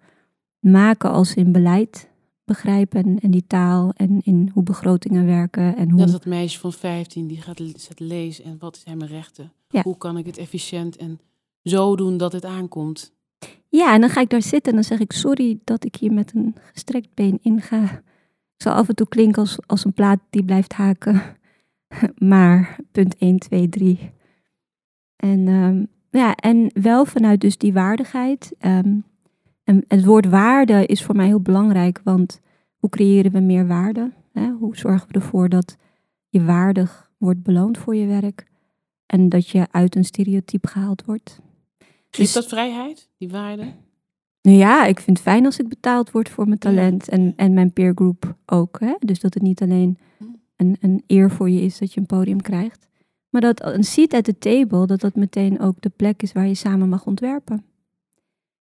[0.59, 2.09] maken als in beleid
[2.45, 5.75] begrijpen en die taal en in hoe begrotingen werken.
[5.75, 5.99] En hoe...
[5.99, 9.51] Dat is dat meisje van 15 die gaat lezen en wat zijn mijn rechten?
[9.83, 11.19] Hoe kan ik het efficiënt en
[11.63, 13.13] zo doen dat het aankomt?
[13.69, 16.13] Ja, en dan ga ik daar zitten en dan zeg ik sorry dat ik hier
[16.13, 18.01] met een gestrekt been inga.
[18.57, 21.21] Zal af en toe klinken als, als een plaat die blijft haken.
[22.17, 24.11] Maar punt 1, 2, 3.
[25.15, 28.55] En, um, ja, en wel vanuit dus die waardigheid.
[28.59, 29.05] Um,
[29.63, 32.39] en het woord waarde is voor mij heel belangrijk, want
[32.77, 34.11] hoe creëren we meer waarde?
[34.31, 34.49] Hè?
[34.49, 35.77] Hoe zorgen we ervoor dat
[36.29, 38.47] je waardig wordt beloond voor je werk
[39.05, 41.39] en dat je uit een stereotype gehaald wordt?
[42.09, 43.73] Dus, is dat vrijheid, die waarde?
[44.43, 47.53] Nou ja, ik vind het fijn als ik betaald word voor mijn talent en, en
[47.53, 48.79] mijn peergroep ook.
[48.79, 48.95] Hè?
[48.99, 49.97] Dus dat het niet alleen
[50.55, 52.87] een, een eer voor je is dat je een podium krijgt,
[53.29, 56.47] maar dat een seat at the table, dat dat meteen ook de plek is waar
[56.47, 57.65] je samen mag ontwerpen.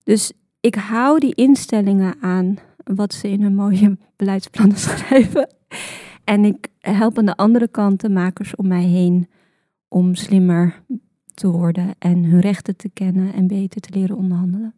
[0.03, 5.49] Dus ik hou die instellingen aan wat ze in hun mooie beleidsplannen schrijven.
[6.25, 9.29] En ik help aan de andere kant de makers om mij heen
[9.89, 10.83] om slimmer
[11.35, 14.78] te worden en hun rechten te kennen en beter te leren onderhandelen.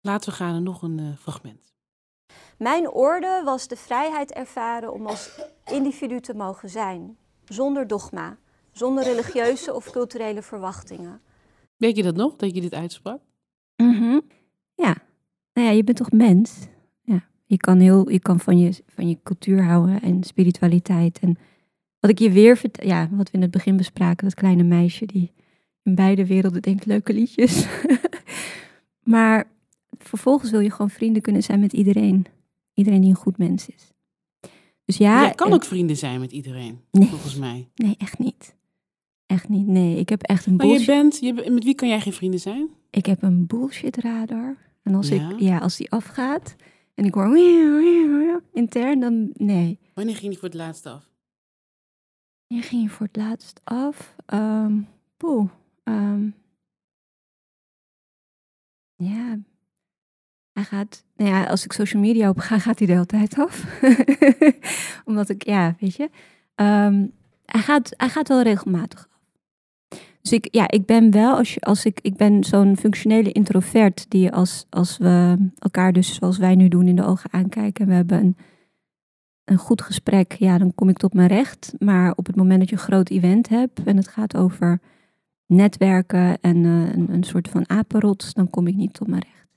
[0.00, 1.74] Laten we gaan naar nog een uh, fragment.
[2.58, 8.38] Mijn orde was de vrijheid ervaren om als individu te mogen zijn, zonder dogma,
[8.72, 11.20] zonder religieuze of culturele verwachtingen.
[11.76, 13.20] Weet je dat nog, dat je dit uitsprak?
[13.76, 14.22] Mm
[14.74, 14.96] Ja,
[15.52, 16.66] nou ja, je bent toch mens?
[17.02, 17.24] Ja.
[17.46, 21.18] Je kan, heel, je kan van, je, van je cultuur houden en spiritualiteit.
[21.18, 21.38] En
[22.00, 25.06] wat ik je weer vertel, ja, wat we in het begin bespraken, dat kleine meisje
[25.06, 25.32] die
[25.82, 27.66] in beide werelden denkt leuke liedjes.
[29.14, 29.50] maar
[30.04, 32.26] vervolgens wil je gewoon vrienden kunnen zijn met iedereen.
[32.74, 33.92] Iedereen die een goed mens is.
[34.84, 35.20] Dus ja.
[35.22, 37.68] Jij kan ook vrienden zijn met iedereen, nee, volgens mij.
[37.74, 38.56] Nee, echt niet.
[39.26, 39.66] Echt niet.
[39.66, 40.86] Nee, ik heb echt een bullshit.
[40.86, 42.68] Maar je bent, je, met wie kan jij geen vrienden zijn?
[42.90, 44.56] Ik heb een bullshit radar.
[44.82, 46.56] En als, ik, ja, als die afgaat
[46.94, 47.38] en ik hoor
[48.52, 49.78] intern, dan nee.
[49.94, 51.10] Wanneer ging die voor het laatst af?
[52.46, 54.16] Wanneer ging je voor het laatst af?
[54.26, 55.50] Um, poeh.
[55.84, 56.34] Um,
[58.96, 59.38] ja.
[60.60, 63.38] Hij gaat, nou ja, als ik social media op ga, gaat hij de hele tijd
[63.38, 63.82] af.
[65.08, 66.10] Omdat ik, ja, weet je.
[66.54, 67.12] Um,
[67.44, 69.08] hij, gaat, hij gaat wel regelmatig
[70.22, 74.66] dus ik, ja, ik ben wel, als, ik, ik ben zo'n functionele introvert die als,
[74.70, 78.18] als we elkaar dus zoals wij nu doen in de ogen aankijken en we hebben
[78.18, 78.36] een,
[79.44, 81.72] een goed gesprek, ja, dan kom ik tot mijn recht.
[81.78, 84.80] Maar op het moment dat je een groot event hebt en het gaat over
[85.46, 89.48] netwerken en uh, een, een soort van apenrots, dan kom ik niet tot mijn recht.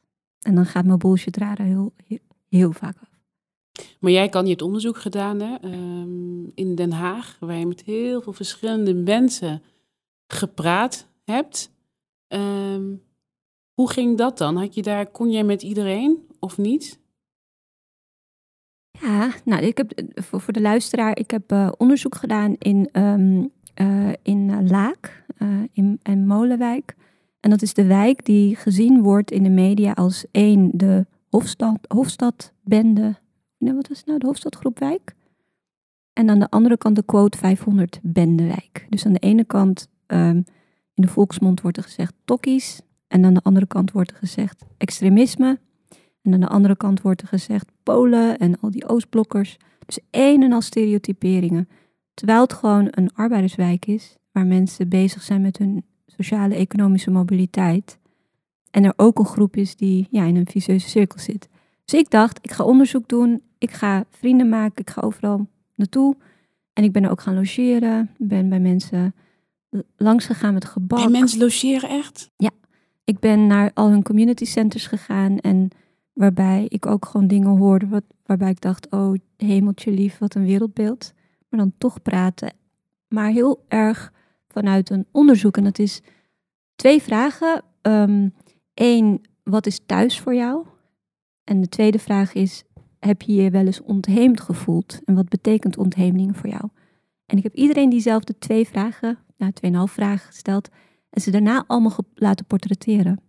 [0.44, 2.20] En dan gaat mijn bullshit raden heel, heel,
[2.50, 3.12] heel vaak af.
[4.00, 7.84] Maar jij kan, je het onderzoek gedaan hè, um, in Den Haag, waar je met
[7.84, 9.62] heel veel verschillende mensen
[10.28, 11.72] gepraat hebt.
[12.28, 13.02] Um,
[13.74, 14.56] hoe ging dat dan?
[14.58, 17.00] Had je daar, kon jij met iedereen of niet?
[19.00, 23.52] Ja, nou, ik heb voor, voor de luisteraar, ik heb uh, onderzoek gedaan in, um,
[23.82, 26.96] uh, in Laak uh, in, en Molenwijk.
[27.44, 31.80] En dat is de wijk die gezien wordt in de media als één, de Hofstad,
[31.88, 33.16] Hofstadbende.
[33.58, 34.20] Nee, wat was het nou?
[34.20, 35.16] De Hofstadgroepwijk.
[36.14, 38.86] En aan de andere kant de quote 500 Bendewijk.
[38.90, 40.36] Dus aan de ene kant um,
[40.94, 42.82] in de volksmond wordt er gezegd tokkies.
[43.08, 45.60] En aan de andere kant wordt er gezegd extremisme.
[46.22, 49.58] En aan de andere kant wordt er gezegd Polen en al die Oostblokkers.
[49.86, 51.68] Dus één en al stereotyperingen.
[52.14, 55.84] Terwijl het gewoon een arbeiderswijk is, waar mensen bezig zijn met hun
[56.18, 57.98] sociale economische mobiliteit.
[58.72, 61.50] En er ook een groep is die ja, in een vicieuze cirkel zit.
[61.86, 66.16] Dus ik dacht, ik ga onderzoek doen, ik ga vrienden maken, ik ga overal naartoe.
[66.74, 69.14] En ik ben er ook gaan logeren, ben bij mensen
[69.98, 71.00] langs gegaan met gebak.
[71.00, 72.32] En mensen logeren echt?
[72.38, 72.52] Ja,
[73.04, 75.70] ik ben naar al hun community centers gegaan en
[76.14, 80.46] waarbij ik ook gewoon dingen hoorde wat, waarbij ik dacht, oh hemeltje lief, wat een
[80.46, 81.14] wereldbeeld.
[81.50, 82.54] Maar dan toch praten.
[83.08, 84.13] Maar heel erg
[84.54, 85.58] vanuit een onderzoek.
[85.58, 86.02] En dat is
[86.76, 87.64] twee vragen.
[87.82, 88.34] Eén,
[88.74, 90.66] ehm, wat is thuis voor jou?
[91.44, 92.64] En de tweede vraag is,
[93.00, 95.02] heb je je wel eens ontheemd gevoeld?
[95.06, 96.70] En wat betekent ontheemding voor jou?
[97.26, 100.70] En ik heb iedereen diezelfde twee vragen, nou tweeënhalf vragen gesteld.
[101.10, 103.22] En ze daarna allemaal laten portretteren.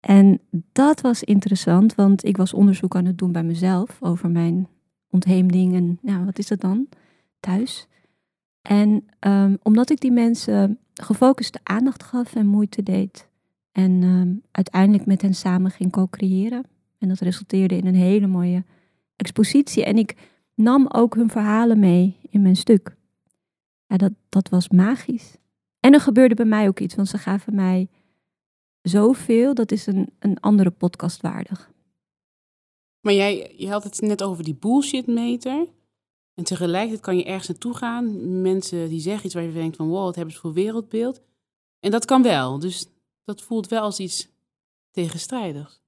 [0.00, 0.40] En
[0.72, 4.68] dat was interessant, want ik was onderzoek aan het doen bij mezelf over mijn
[5.10, 6.88] ontheemding en nou, wat is dat dan
[7.40, 7.88] thuis?
[8.68, 13.28] En um, omdat ik die mensen gefocuste aandacht gaf en moeite deed
[13.72, 16.64] en um, uiteindelijk met hen samen ging co-creëren.
[16.98, 18.64] En dat resulteerde in een hele mooie
[19.16, 19.84] expositie.
[19.84, 20.16] En ik
[20.54, 22.96] nam ook hun verhalen mee in mijn stuk.
[23.86, 25.36] Ja, dat, dat was magisch.
[25.80, 27.88] En er gebeurde bij mij ook iets, want ze gaven mij
[28.82, 31.70] zoveel, dat is een, een andere podcast waardig.
[33.00, 35.66] Maar jij je had het net over die bullshit meter.
[36.36, 38.40] En tegelijkertijd kan je ergens naartoe gaan.
[38.42, 41.20] Mensen die zeggen iets waar je denkt van wow, wat hebben ze voor wereldbeeld.
[41.80, 42.58] En dat kan wel.
[42.58, 42.88] Dus
[43.24, 44.28] dat voelt wel als iets
[44.90, 45.82] tegenstrijdigs.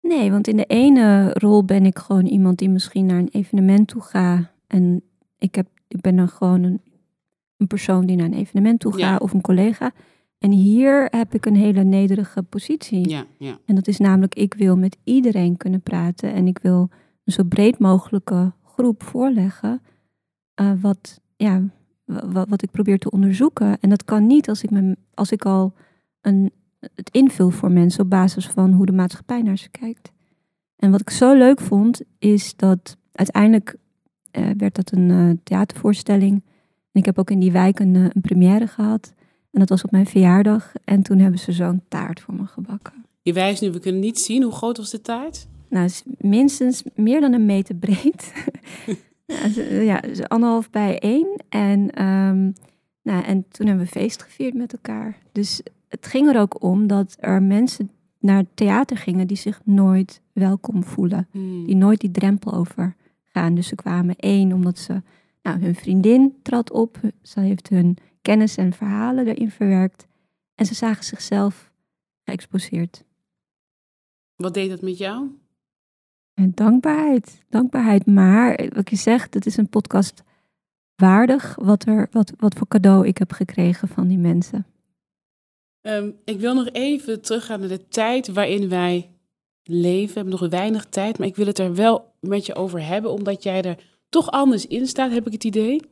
[0.00, 3.88] Nee, want in de ene rol ben ik gewoon iemand die misschien naar een evenement
[3.88, 4.50] toe gaat.
[4.66, 5.02] En
[5.38, 6.80] ik, heb, ik ben dan gewoon een,
[7.56, 9.92] een persoon die naar een evenement toe gaat of een collega.
[10.38, 13.08] En hier heb ik een hele nederige positie.
[13.08, 13.58] Ja, ja.
[13.64, 16.32] En dat is namelijk, ik wil met iedereen kunnen praten.
[16.32, 16.88] En ik wil
[17.24, 19.82] een zo breed mogelijke groep voorleggen.
[20.60, 21.62] Uh, wat, ja,
[22.04, 23.80] wat, wat ik probeer te onderzoeken.
[23.80, 25.72] En dat kan niet als ik, me, als ik al
[26.20, 26.52] een,
[26.94, 30.12] het invul voor mensen op basis van hoe de maatschappij naar ze kijkt.
[30.76, 33.76] En wat ik zo leuk vond, is dat uiteindelijk
[34.32, 36.32] uh, werd dat een uh, theatervoorstelling.
[36.92, 39.12] En ik heb ook in die wijk een, een première gehad.
[39.50, 40.72] En dat was op mijn verjaardag.
[40.84, 43.04] En toen hebben ze zo'n taart voor me gebakken.
[43.22, 44.42] Je wijst nu, we kunnen niet zien.
[44.42, 45.46] Hoe groot was de taart?
[45.68, 48.32] Nou, is minstens meer dan een meter breed.
[49.90, 51.42] ja, anderhalf bij één.
[51.48, 52.52] En, um,
[53.02, 55.16] nou, en toen hebben we feest gevierd met elkaar.
[55.32, 59.60] Dus het ging er ook om dat er mensen naar het theater gingen die zich
[59.64, 61.28] nooit welkom voelen.
[61.30, 61.64] Hmm.
[61.64, 63.54] Die nooit die drempel over gaan.
[63.54, 65.02] Dus ze kwamen één omdat ze,
[65.42, 67.00] nou, hun vriendin trad op.
[67.22, 70.06] Ze heeft hun kennis en verhalen erin verwerkt.
[70.54, 71.72] En ze zagen zichzelf
[72.24, 73.04] geëxposeerd.
[74.36, 75.28] Wat deed dat met jou?
[76.38, 77.44] En dankbaarheid.
[77.48, 78.06] Dankbaarheid.
[78.06, 80.22] Maar wat je zegt, het is een podcast
[80.96, 84.66] waardig wat, er, wat, wat voor cadeau ik heb gekregen van die mensen.
[85.82, 89.10] Um, ik wil nog even teruggaan naar de tijd waarin wij
[89.62, 90.08] leven.
[90.08, 93.10] We hebben nog weinig tijd, maar ik wil het er wel met je over hebben,
[93.10, 95.82] omdat jij er toch anders in staat, heb ik het idee.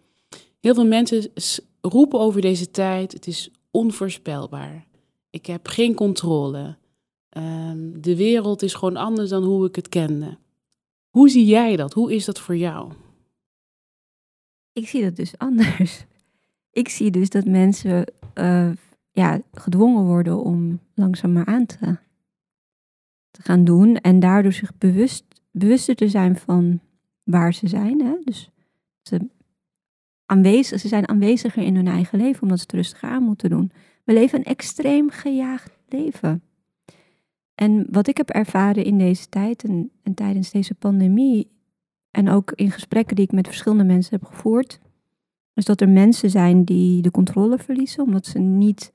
[0.61, 1.33] Heel veel mensen
[1.81, 4.87] roepen over deze tijd, het is onvoorspelbaar.
[5.31, 6.77] Ik heb geen controle.
[7.37, 10.39] Um, de wereld is gewoon anders dan hoe ik het kende.
[11.11, 11.93] Hoe zie jij dat?
[11.93, 12.93] Hoe is dat voor jou?
[14.72, 16.05] Ik zie dat dus anders.
[16.70, 18.70] Ik zie dus dat mensen uh,
[19.11, 21.99] ja, gedwongen worden om langzaam maar aan te,
[23.30, 23.97] te gaan doen.
[23.97, 26.80] En daardoor zich bewust, bewuster te zijn van
[27.22, 28.01] waar ze zijn.
[28.01, 28.14] Hè?
[28.24, 28.51] Dus
[29.03, 29.28] ze,
[30.26, 33.72] aanwezig, ze zijn aanweziger in hun eigen leven omdat ze het rustiger aan moeten doen.
[34.05, 36.43] We leven een extreem gejaagd leven.
[37.57, 41.51] En wat ik heb ervaren in deze tijd en, en, tijdens deze pandemie,
[42.11, 44.81] en ook in gesprekken die ik met verschillende mensen heb gevoerd,
[45.55, 48.93] is dat er mensen zijn die de controle verliezen, omdat ze niet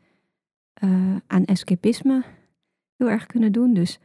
[0.84, 2.24] uh, aan escapisme
[2.98, 3.74] heel erg kunnen doen.
[3.74, 4.00] Dus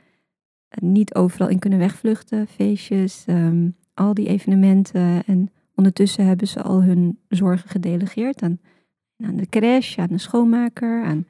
[0.81, 5.25] niet overal in kunnen wegvluchten, feestjes, um, al die evenementen.
[5.25, 8.61] En ondertussen hebben ze al hun zorgen gedelegeerd aan,
[9.17, 11.27] aan de crash, aan de schoonmaker, aan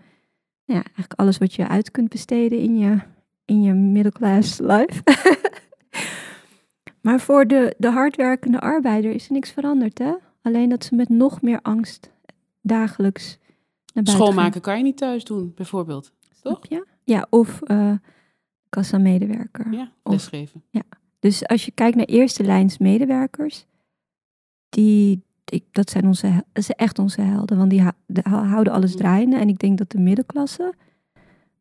[0.64, 2.98] ja, eigenlijk alles wat je uit kunt besteden in je
[3.46, 5.02] in je middelclass life.
[7.02, 10.14] Maar voor de, de hardwerkende arbeider is er niks veranderd, hè?
[10.42, 12.10] Alleen dat ze met nog meer angst
[12.60, 13.38] dagelijks
[13.94, 16.12] naar buiten Schoonmaken kan je niet thuis doen, bijvoorbeeld.
[16.42, 16.58] Toch?
[16.68, 17.92] Ja, ja of eh
[18.68, 19.72] kassamedewerker.
[19.72, 20.62] Ja, Of- lesgeven.
[21.18, 23.66] Dus als je kijkt naar eerste lijns medewerkers,
[24.68, 28.46] die, die- dat zijn onze, dat zijn echt onze helden, want die hou- de- hou-
[28.46, 28.98] houden alles Mm.
[28.98, 29.36] draaiende.
[29.36, 30.74] En ik denk dat de middenklasse,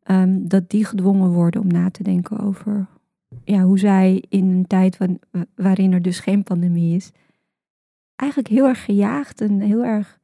[0.06, 2.86] ehm, dat die gedwongen worden om na te denken over
[3.44, 5.18] ja, hoe zij in een tijd van,
[5.54, 7.10] waarin er dus geen pandemie is,
[8.16, 10.18] eigenlijk heel erg gejaagd en heel erg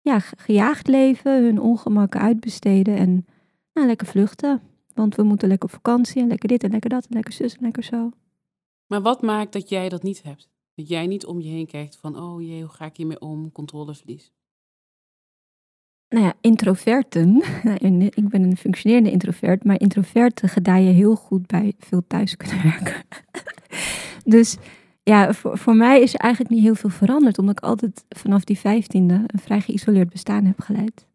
[0.00, 3.26] ja, ge- gejaagd leven, hun ongemakken uitbesteden en
[3.72, 4.60] nou, lekker vluchten.
[4.94, 7.54] Want we moeten lekker op vakantie en lekker dit en lekker dat en lekker zus
[7.54, 8.10] en lekker zo.
[8.86, 10.48] Maar wat maakt dat jij dat niet hebt?
[10.74, 13.52] Dat jij niet om je heen kijkt van, oh jee, hoe ga ik hiermee om?
[13.52, 14.32] Controleverlies.
[16.08, 17.42] Nou ja, introverten.
[17.62, 22.62] Nou, Ik ben een functionerende introvert, maar introverten gedijen heel goed bij veel thuis kunnen
[22.62, 23.04] werken.
[24.34, 24.56] dus
[25.02, 28.44] ja, voor, voor mij is er eigenlijk niet heel veel veranderd, omdat ik altijd vanaf
[28.44, 31.06] die vijftiende een vrij geïsoleerd bestaan heb geleid.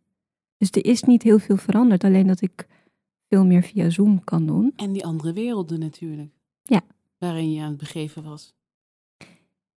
[0.57, 2.67] Dus er is niet heel veel veranderd, alleen dat ik
[3.27, 4.73] veel meer via Zoom kan doen.
[4.75, 6.29] En die andere werelden natuurlijk.
[6.63, 6.81] Ja.
[7.17, 8.53] Waarin je aan het begeven was.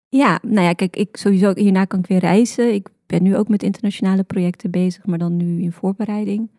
[0.09, 2.75] Ja, nou ja, kijk, ik sowieso hierna kan ik weer reizen.
[2.75, 6.51] Ik ben nu ook met internationale projecten bezig, maar dan nu in voorbereiding.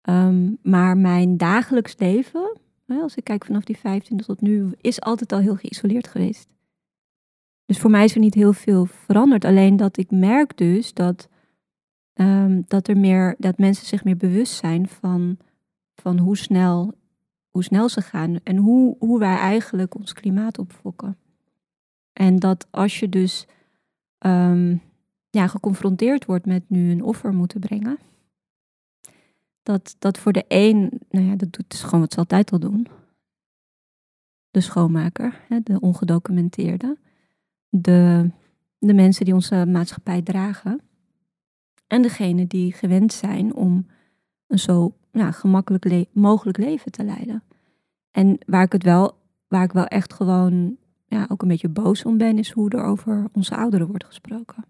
[0.00, 5.32] Ehm, maar mijn dagelijks leven, als ik kijk vanaf die 15 tot nu, is altijd
[5.32, 6.48] al heel geïsoleerd geweest.
[7.66, 9.44] Dus voor mij is er niet heel veel veranderd.
[9.44, 11.28] Alleen dat ik merk dus dat,
[12.12, 15.38] ehm, dat, er meer, dat mensen zich meer bewust zijn van,
[15.94, 16.92] van hoe, snel,
[17.48, 21.18] hoe snel ze gaan en hoe, hoe wij eigenlijk ons klimaat opfokken.
[22.12, 23.46] En dat als je dus
[24.18, 24.76] ehm,
[25.34, 27.98] ja, geconfronteerd wordt met nu een offer moeten brengen,
[29.62, 32.58] dat, dat voor de een, nou ja, dat doet dus gewoon wat ze altijd al
[32.58, 32.86] doen.
[34.50, 36.98] De schoonmaker, hè, de ongedocumenteerde,
[37.68, 38.30] de,
[38.78, 40.80] de mensen die onze maatschappij dragen
[41.86, 43.86] en degene die gewend zijn om
[44.46, 47.42] een zo ja, gemakkelijk mogelijk leven te leiden.
[48.10, 49.16] En waar ik het wel,
[49.48, 50.76] waar ik wel echt gewoon
[51.06, 54.64] ja, ook een beetje boos om ben, is hoe er over onze ouderen wordt gesproken.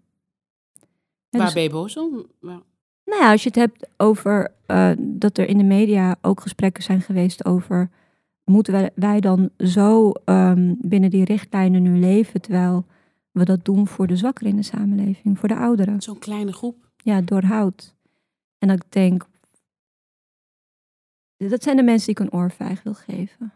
[1.37, 2.25] Waar dus- ben je boos om?
[2.41, 2.61] Ja.
[3.05, 6.83] nou ja, als je het hebt over eh, dat er in de media ook gesprekken
[6.83, 7.89] zijn geweest over
[8.45, 12.85] moeten wij, wij dan zo ehm, binnen die richtlijnen nu leven, terwijl
[13.31, 16.01] we dat doen voor de zwakkeren in de samenleving, voor de ouderen.
[16.01, 16.91] Zo'n kleine groep.
[16.97, 17.95] Ja, doorhoud.
[18.57, 19.27] En dat ik denk,
[21.37, 23.53] dat zijn de mensen die ik een oorvijg wil geven.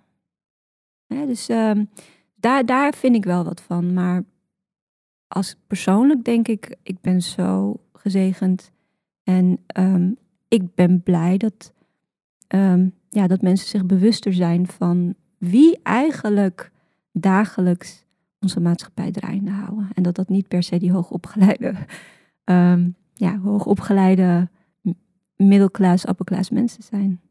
[1.08, 1.86] Dus ehm,
[2.36, 3.94] daar, daar vind ik wel wat van.
[3.94, 4.24] Maar
[5.30, 8.72] als persoonlijk denk ik, ik ben zo gezegend.
[9.24, 10.12] En ehm,
[10.48, 11.74] ik ben blij dat,
[12.48, 16.72] ehm, ja, dat mensen zich bewuster zijn van wie eigenlijk
[17.12, 18.06] dagelijks
[18.40, 19.90] onze maatschappij draaiende houden.
[19.94, 21.74] En dat dat niet per se die hoogopgeleide,
[22.44, 24.50] ehm ja, hoogopgeleide
[24.82, 24.92] m-
[25.36, 27.22] middelklas, upperclass mensen zijn.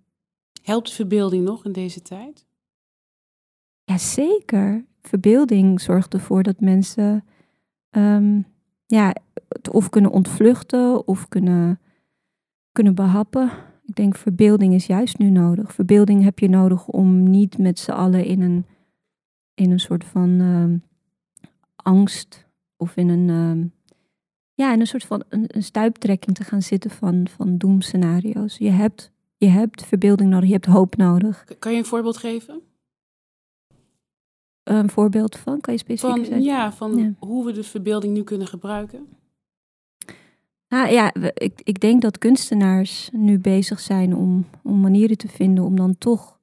[0.62, 2.46] Helpt verbeelding nog in deze tijd?
[3.84, 4.84] Jazeker.
[5.02, 7.24] Verbeelding zorgt ervoor dat mensen
[7.90, 8.40] ehm,
[8.86, 9.14] ja,
[9.70, 11.80] of kunnen ontvluchten of kunnen,
[12.72, 13.50] kunnen behappen.
[13.84, 15.72] Ik denk verbeelding is juist nu nodig.
[15.72, 18.66] Verbeelding heb je nodig om niet met z'n allen in een,
[19.54, 20.76] in een soort van ehm,
[21.76, 23.66] angst of in een, ehm,
[24.54, 28.58] ja, in een soort van een, stuiptrekking te gaan zitten van, van doemscenario's.
[28.58, 31.44] Je hebt, je hebt verbeelding nodig, je hebt hoop nodig.
[31.58, 32.60] Kan je een voorbeeld geven?
[34.68, 36.42] Een voorbeeld van, kan je specifiek Van, zeggen?
[36.42, 37.12] ja, van Ja.
[37.18, 39.06] hoe we de verbeelding nu kunnen gebruiken.
[40.68, 45.64] Nou ja, ik, ik denk dat kunstenaars nu bezig zijn om, om manieren te vinden
[45.64, 46.38] om dan toch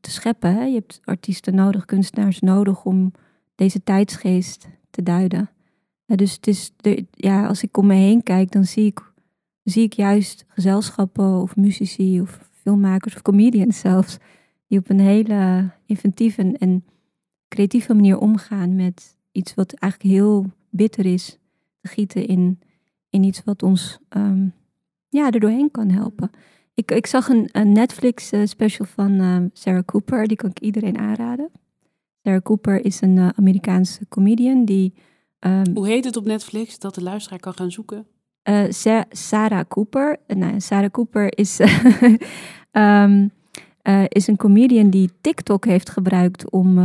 [0.00, 0.54] te scheppen.
[0.54, 0.64] Hè?
[0.64, 3.12] Je hebt artiesten nodig, kunstenaars nodig om
[3.54, 5.50] deze tijdsgeest te duiden.
[6.04, 9.12] Ja, dus het is, de, ja, als ik om me heen kijk, dan zie ik,
[9.62, 14.16] zie ik juist gezelschappen of muzici of filmmakers of comedians zelfs,
[14.66, 16.84] die op een hele inventieve en, en
[17.50, 21.38] creatieve manier omgaan met iets wat eigenlijk heel bitter is,
[21.80, 22.58] te gieten in
[23.10, 24.46] in iets wat ons ehm,
[25.08, 26.30] ja, er doorheen kan helpen.
[26.74, 30.60] Ik, ik zag een, een Netflix eh, special van ehm, Sarah Cooper, die kan ik
[30.60, 31.50] iedereen aanraden.
[32.22, 34.94] Sarah Cooper is een eh, Amerikaanse comedian die
[35.38, 38.06] ehm, Hoe heet het op Netflix dat de luisteraar kan gaan zoeken?
[38.42, 40.18] eh, Sa- Sarah Cooper.
[40.26, 41.60] nou, Sarah Cooper is,
[44.08, 46.78] is een comedian die TikTok heeft gebruikt om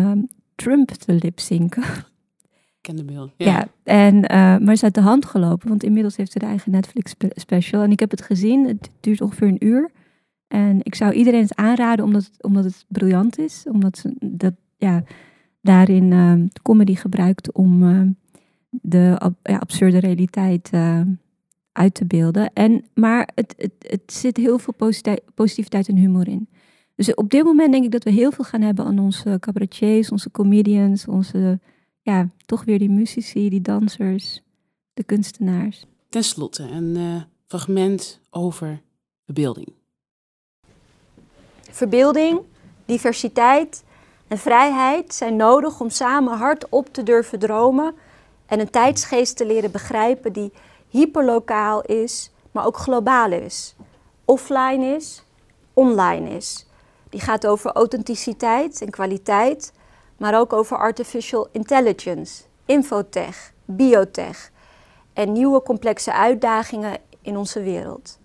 [0.55, 1.83] Trump te lipzinken.
[1.83, 3.31] Ik ken de beeld.
[3.37, 6.71] Ja, en, eh, maar is uit de hand gelopen, want inmiddels heeft ze de eigen
[6.71, 7.81] Netflix spe- special.
[7.81, 9.91] En ik heb het gezien, het duurt ongeveer een uur.
[10.47, 13.65] En ik zou iedereen het aanraden, omdat het, omdat het briljant is.
[13.71, 15.03] Omdat ze, dat, ja,
[15.61, 17.79] daarin uh, comedy gebruikt om
[18.69, 20.69] de ja, absurde realiteit
[21.71, 22.53] uit te beelden.
[22.53, 24.73] En, maar het, het, het zit heel veel
[25.33, 26.49] positiviteit en humor in.
[26.95, 30.11] Dus op dit moment denk ik dat we heel veel gaan hebben aan onze cabaretiers,
[30.11, 31.59] onze comedians, onze,
[32.01, 34.41] ja, toch weer die muzici, die dansers,
[34.93, 35.85] de kunstenaars.
[36.09, 38.81] Ten slotte, een uh, fragment over
[39.25, 39.67] verbeelding.
[41.71, 42.39] Verbeelding,
[42.85, 43.83] diversiteit
[44.27, 47.93] en vrijheid zijn nodig om samen hardop te durven dromen
[48.45, 50.51] en een tijdsgeest te leren begrijpen die
[50.89, 53.75] hyperlokaal is, maar ook globaal is.
[54.25, 55.23] Offline is,
[55.73, 56.65] online is.
[57.15, 59.73] Die gaat over authenticiteit en kwaliteit,
[60.17, 64.51] maar ook over artificial intelligence, infotech, biotech
[65.13, 68.19] en nieuwe complexe uitdagingen in onze wereld.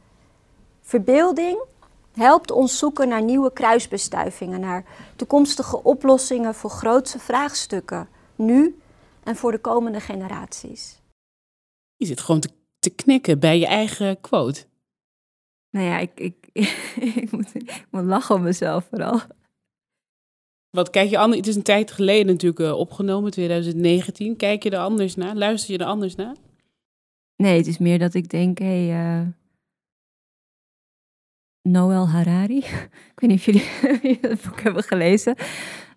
[0.80, 1.64] Verbeelding
[2.12, 4.84] helpt ons zoeken naar nieuwe kruisbestuivingen, naar
[5.16, 8.80] toekomstige oplossingen voor grootse vraagstukken, nu
[9.22, 11.00] en voor de komende generaties.
[11.96, 14.64] Je zit gewoon te, te knikken bij je eigen quote.
[15.70, 16.39] Nou ja, ik, ik,
[17.22, 19.20] ik, moet, ik moet lachen om mezelf vooral.
[20.70, 21.36] Wat kijk je anders?
[21.36, 24.36] Het is een tijd geleden natuurlijk uh, opgenomen, 2019.
[24.36, 25.34] Kijk je er anders naar?
[25.34, 26.36] Luister je er anders naar?
[27.36, 29.26] Nee, het is meer dat ik denk, hé, hey, uh,
[31.62, 32.58] Noel Harari.
[33.12, 35.34] ik weet niet of jullie het boek hebben gelezen.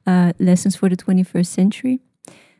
[0.04, 2.02] Uh, Lessons for the 21st Century.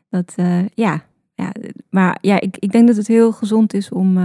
[0.08, 0.34] Dat,
[0.74, 1.52] ja, ja,
[1.90, 4.18] maar ja, ik, ik denk dat het heel gezond is om,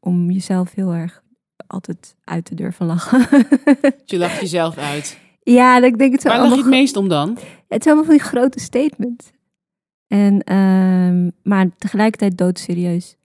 [0.00, 1.22] om jezelf heel erg
[1.66, 3.20] altijd uit te durven lachen.
[4.04, 5.18] je lacht jezelf uit.
[5.42, 7.38] Ja, ik denk het Waar lach je het meest om dan?
[7.68, 9.32] Het is allemaal van die grote statements.
[10.06, 13.16] En, uh, maar tegelijkertijd doodserieus.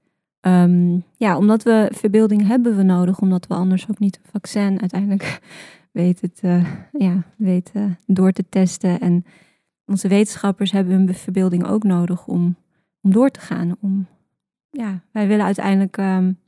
[0.41, 4.79] Um, ja, omdat we verbeelding hebben we nodig, omdat we anders ook niet een vaccin
[4.79, 5.39] uiteindelijk
[5.91, 8.99] weten, uh, ja, weten door te testen.
[8.99, 9.25] En
[9.86, 12.55] onze wetenschappers hebben hun verbeelding ook nodig om,
[13.01, 13.75] om door te gaan.
[13.82, 14.07] Om,
[14.69, 16.39] ja, wij willen uiteindelijk um,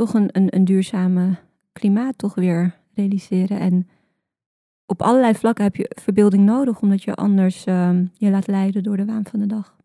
[0.00, 1.36] toch een, een, duurzame
[1.72, 3.58] klimaat toch weer realiseren.
[3.58, 3.88] En
[4.86, 8.96] op allerlei vlakken heb je verbeelding nodig, omdat je anders uh, je laat leiden door
[8.96, 9.76] de waan van de dag.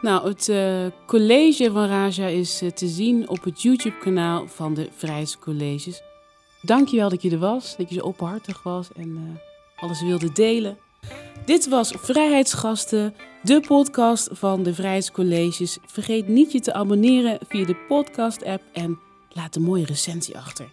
[0.00, 4.88] Nou, het uh, college van Raja is uh, te zien op het YouTube-kanaal van de
[4.90, 6.02] Vrijheidscolleges.
[6.62, 9.20] Dankjewel dat je er was, dat je zo openhartig was en uh,
[9.76, 10.76] alles wilde delen.
[11.44, 15.78] Dit was Vrijheidsgasten, de podcast van de Vrijheidscolleges.
[15.86, 18.98] Vergeet niet je te abonneren via de podcast-app en
[19.30, 20.68] laat een mooie recensie achter.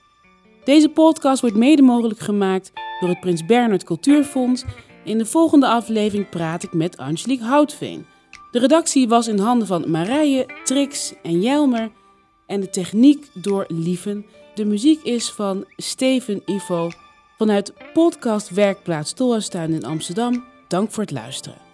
[0.64, 4.64] Deze podcast wordt mede mogelijk gemaakt door het Prins Bernhard Cultuurfonds.
[5.04, 8.06] In de volgende aflevering praat ik met Angelique Houtveen.
[8.52, 11.92] De redactie was in handen van Marije, Trix en Jelmer
[12.46, 14.26] en de techniek door Lieven.
[14.56, 16.90] De muziek is van Steven Ivo
[17.40, 20.46] vanuit podcast Werkplaats Tolhuistuin in Amsterdam.
[20.68, 21.69] Dank voor het luisteren.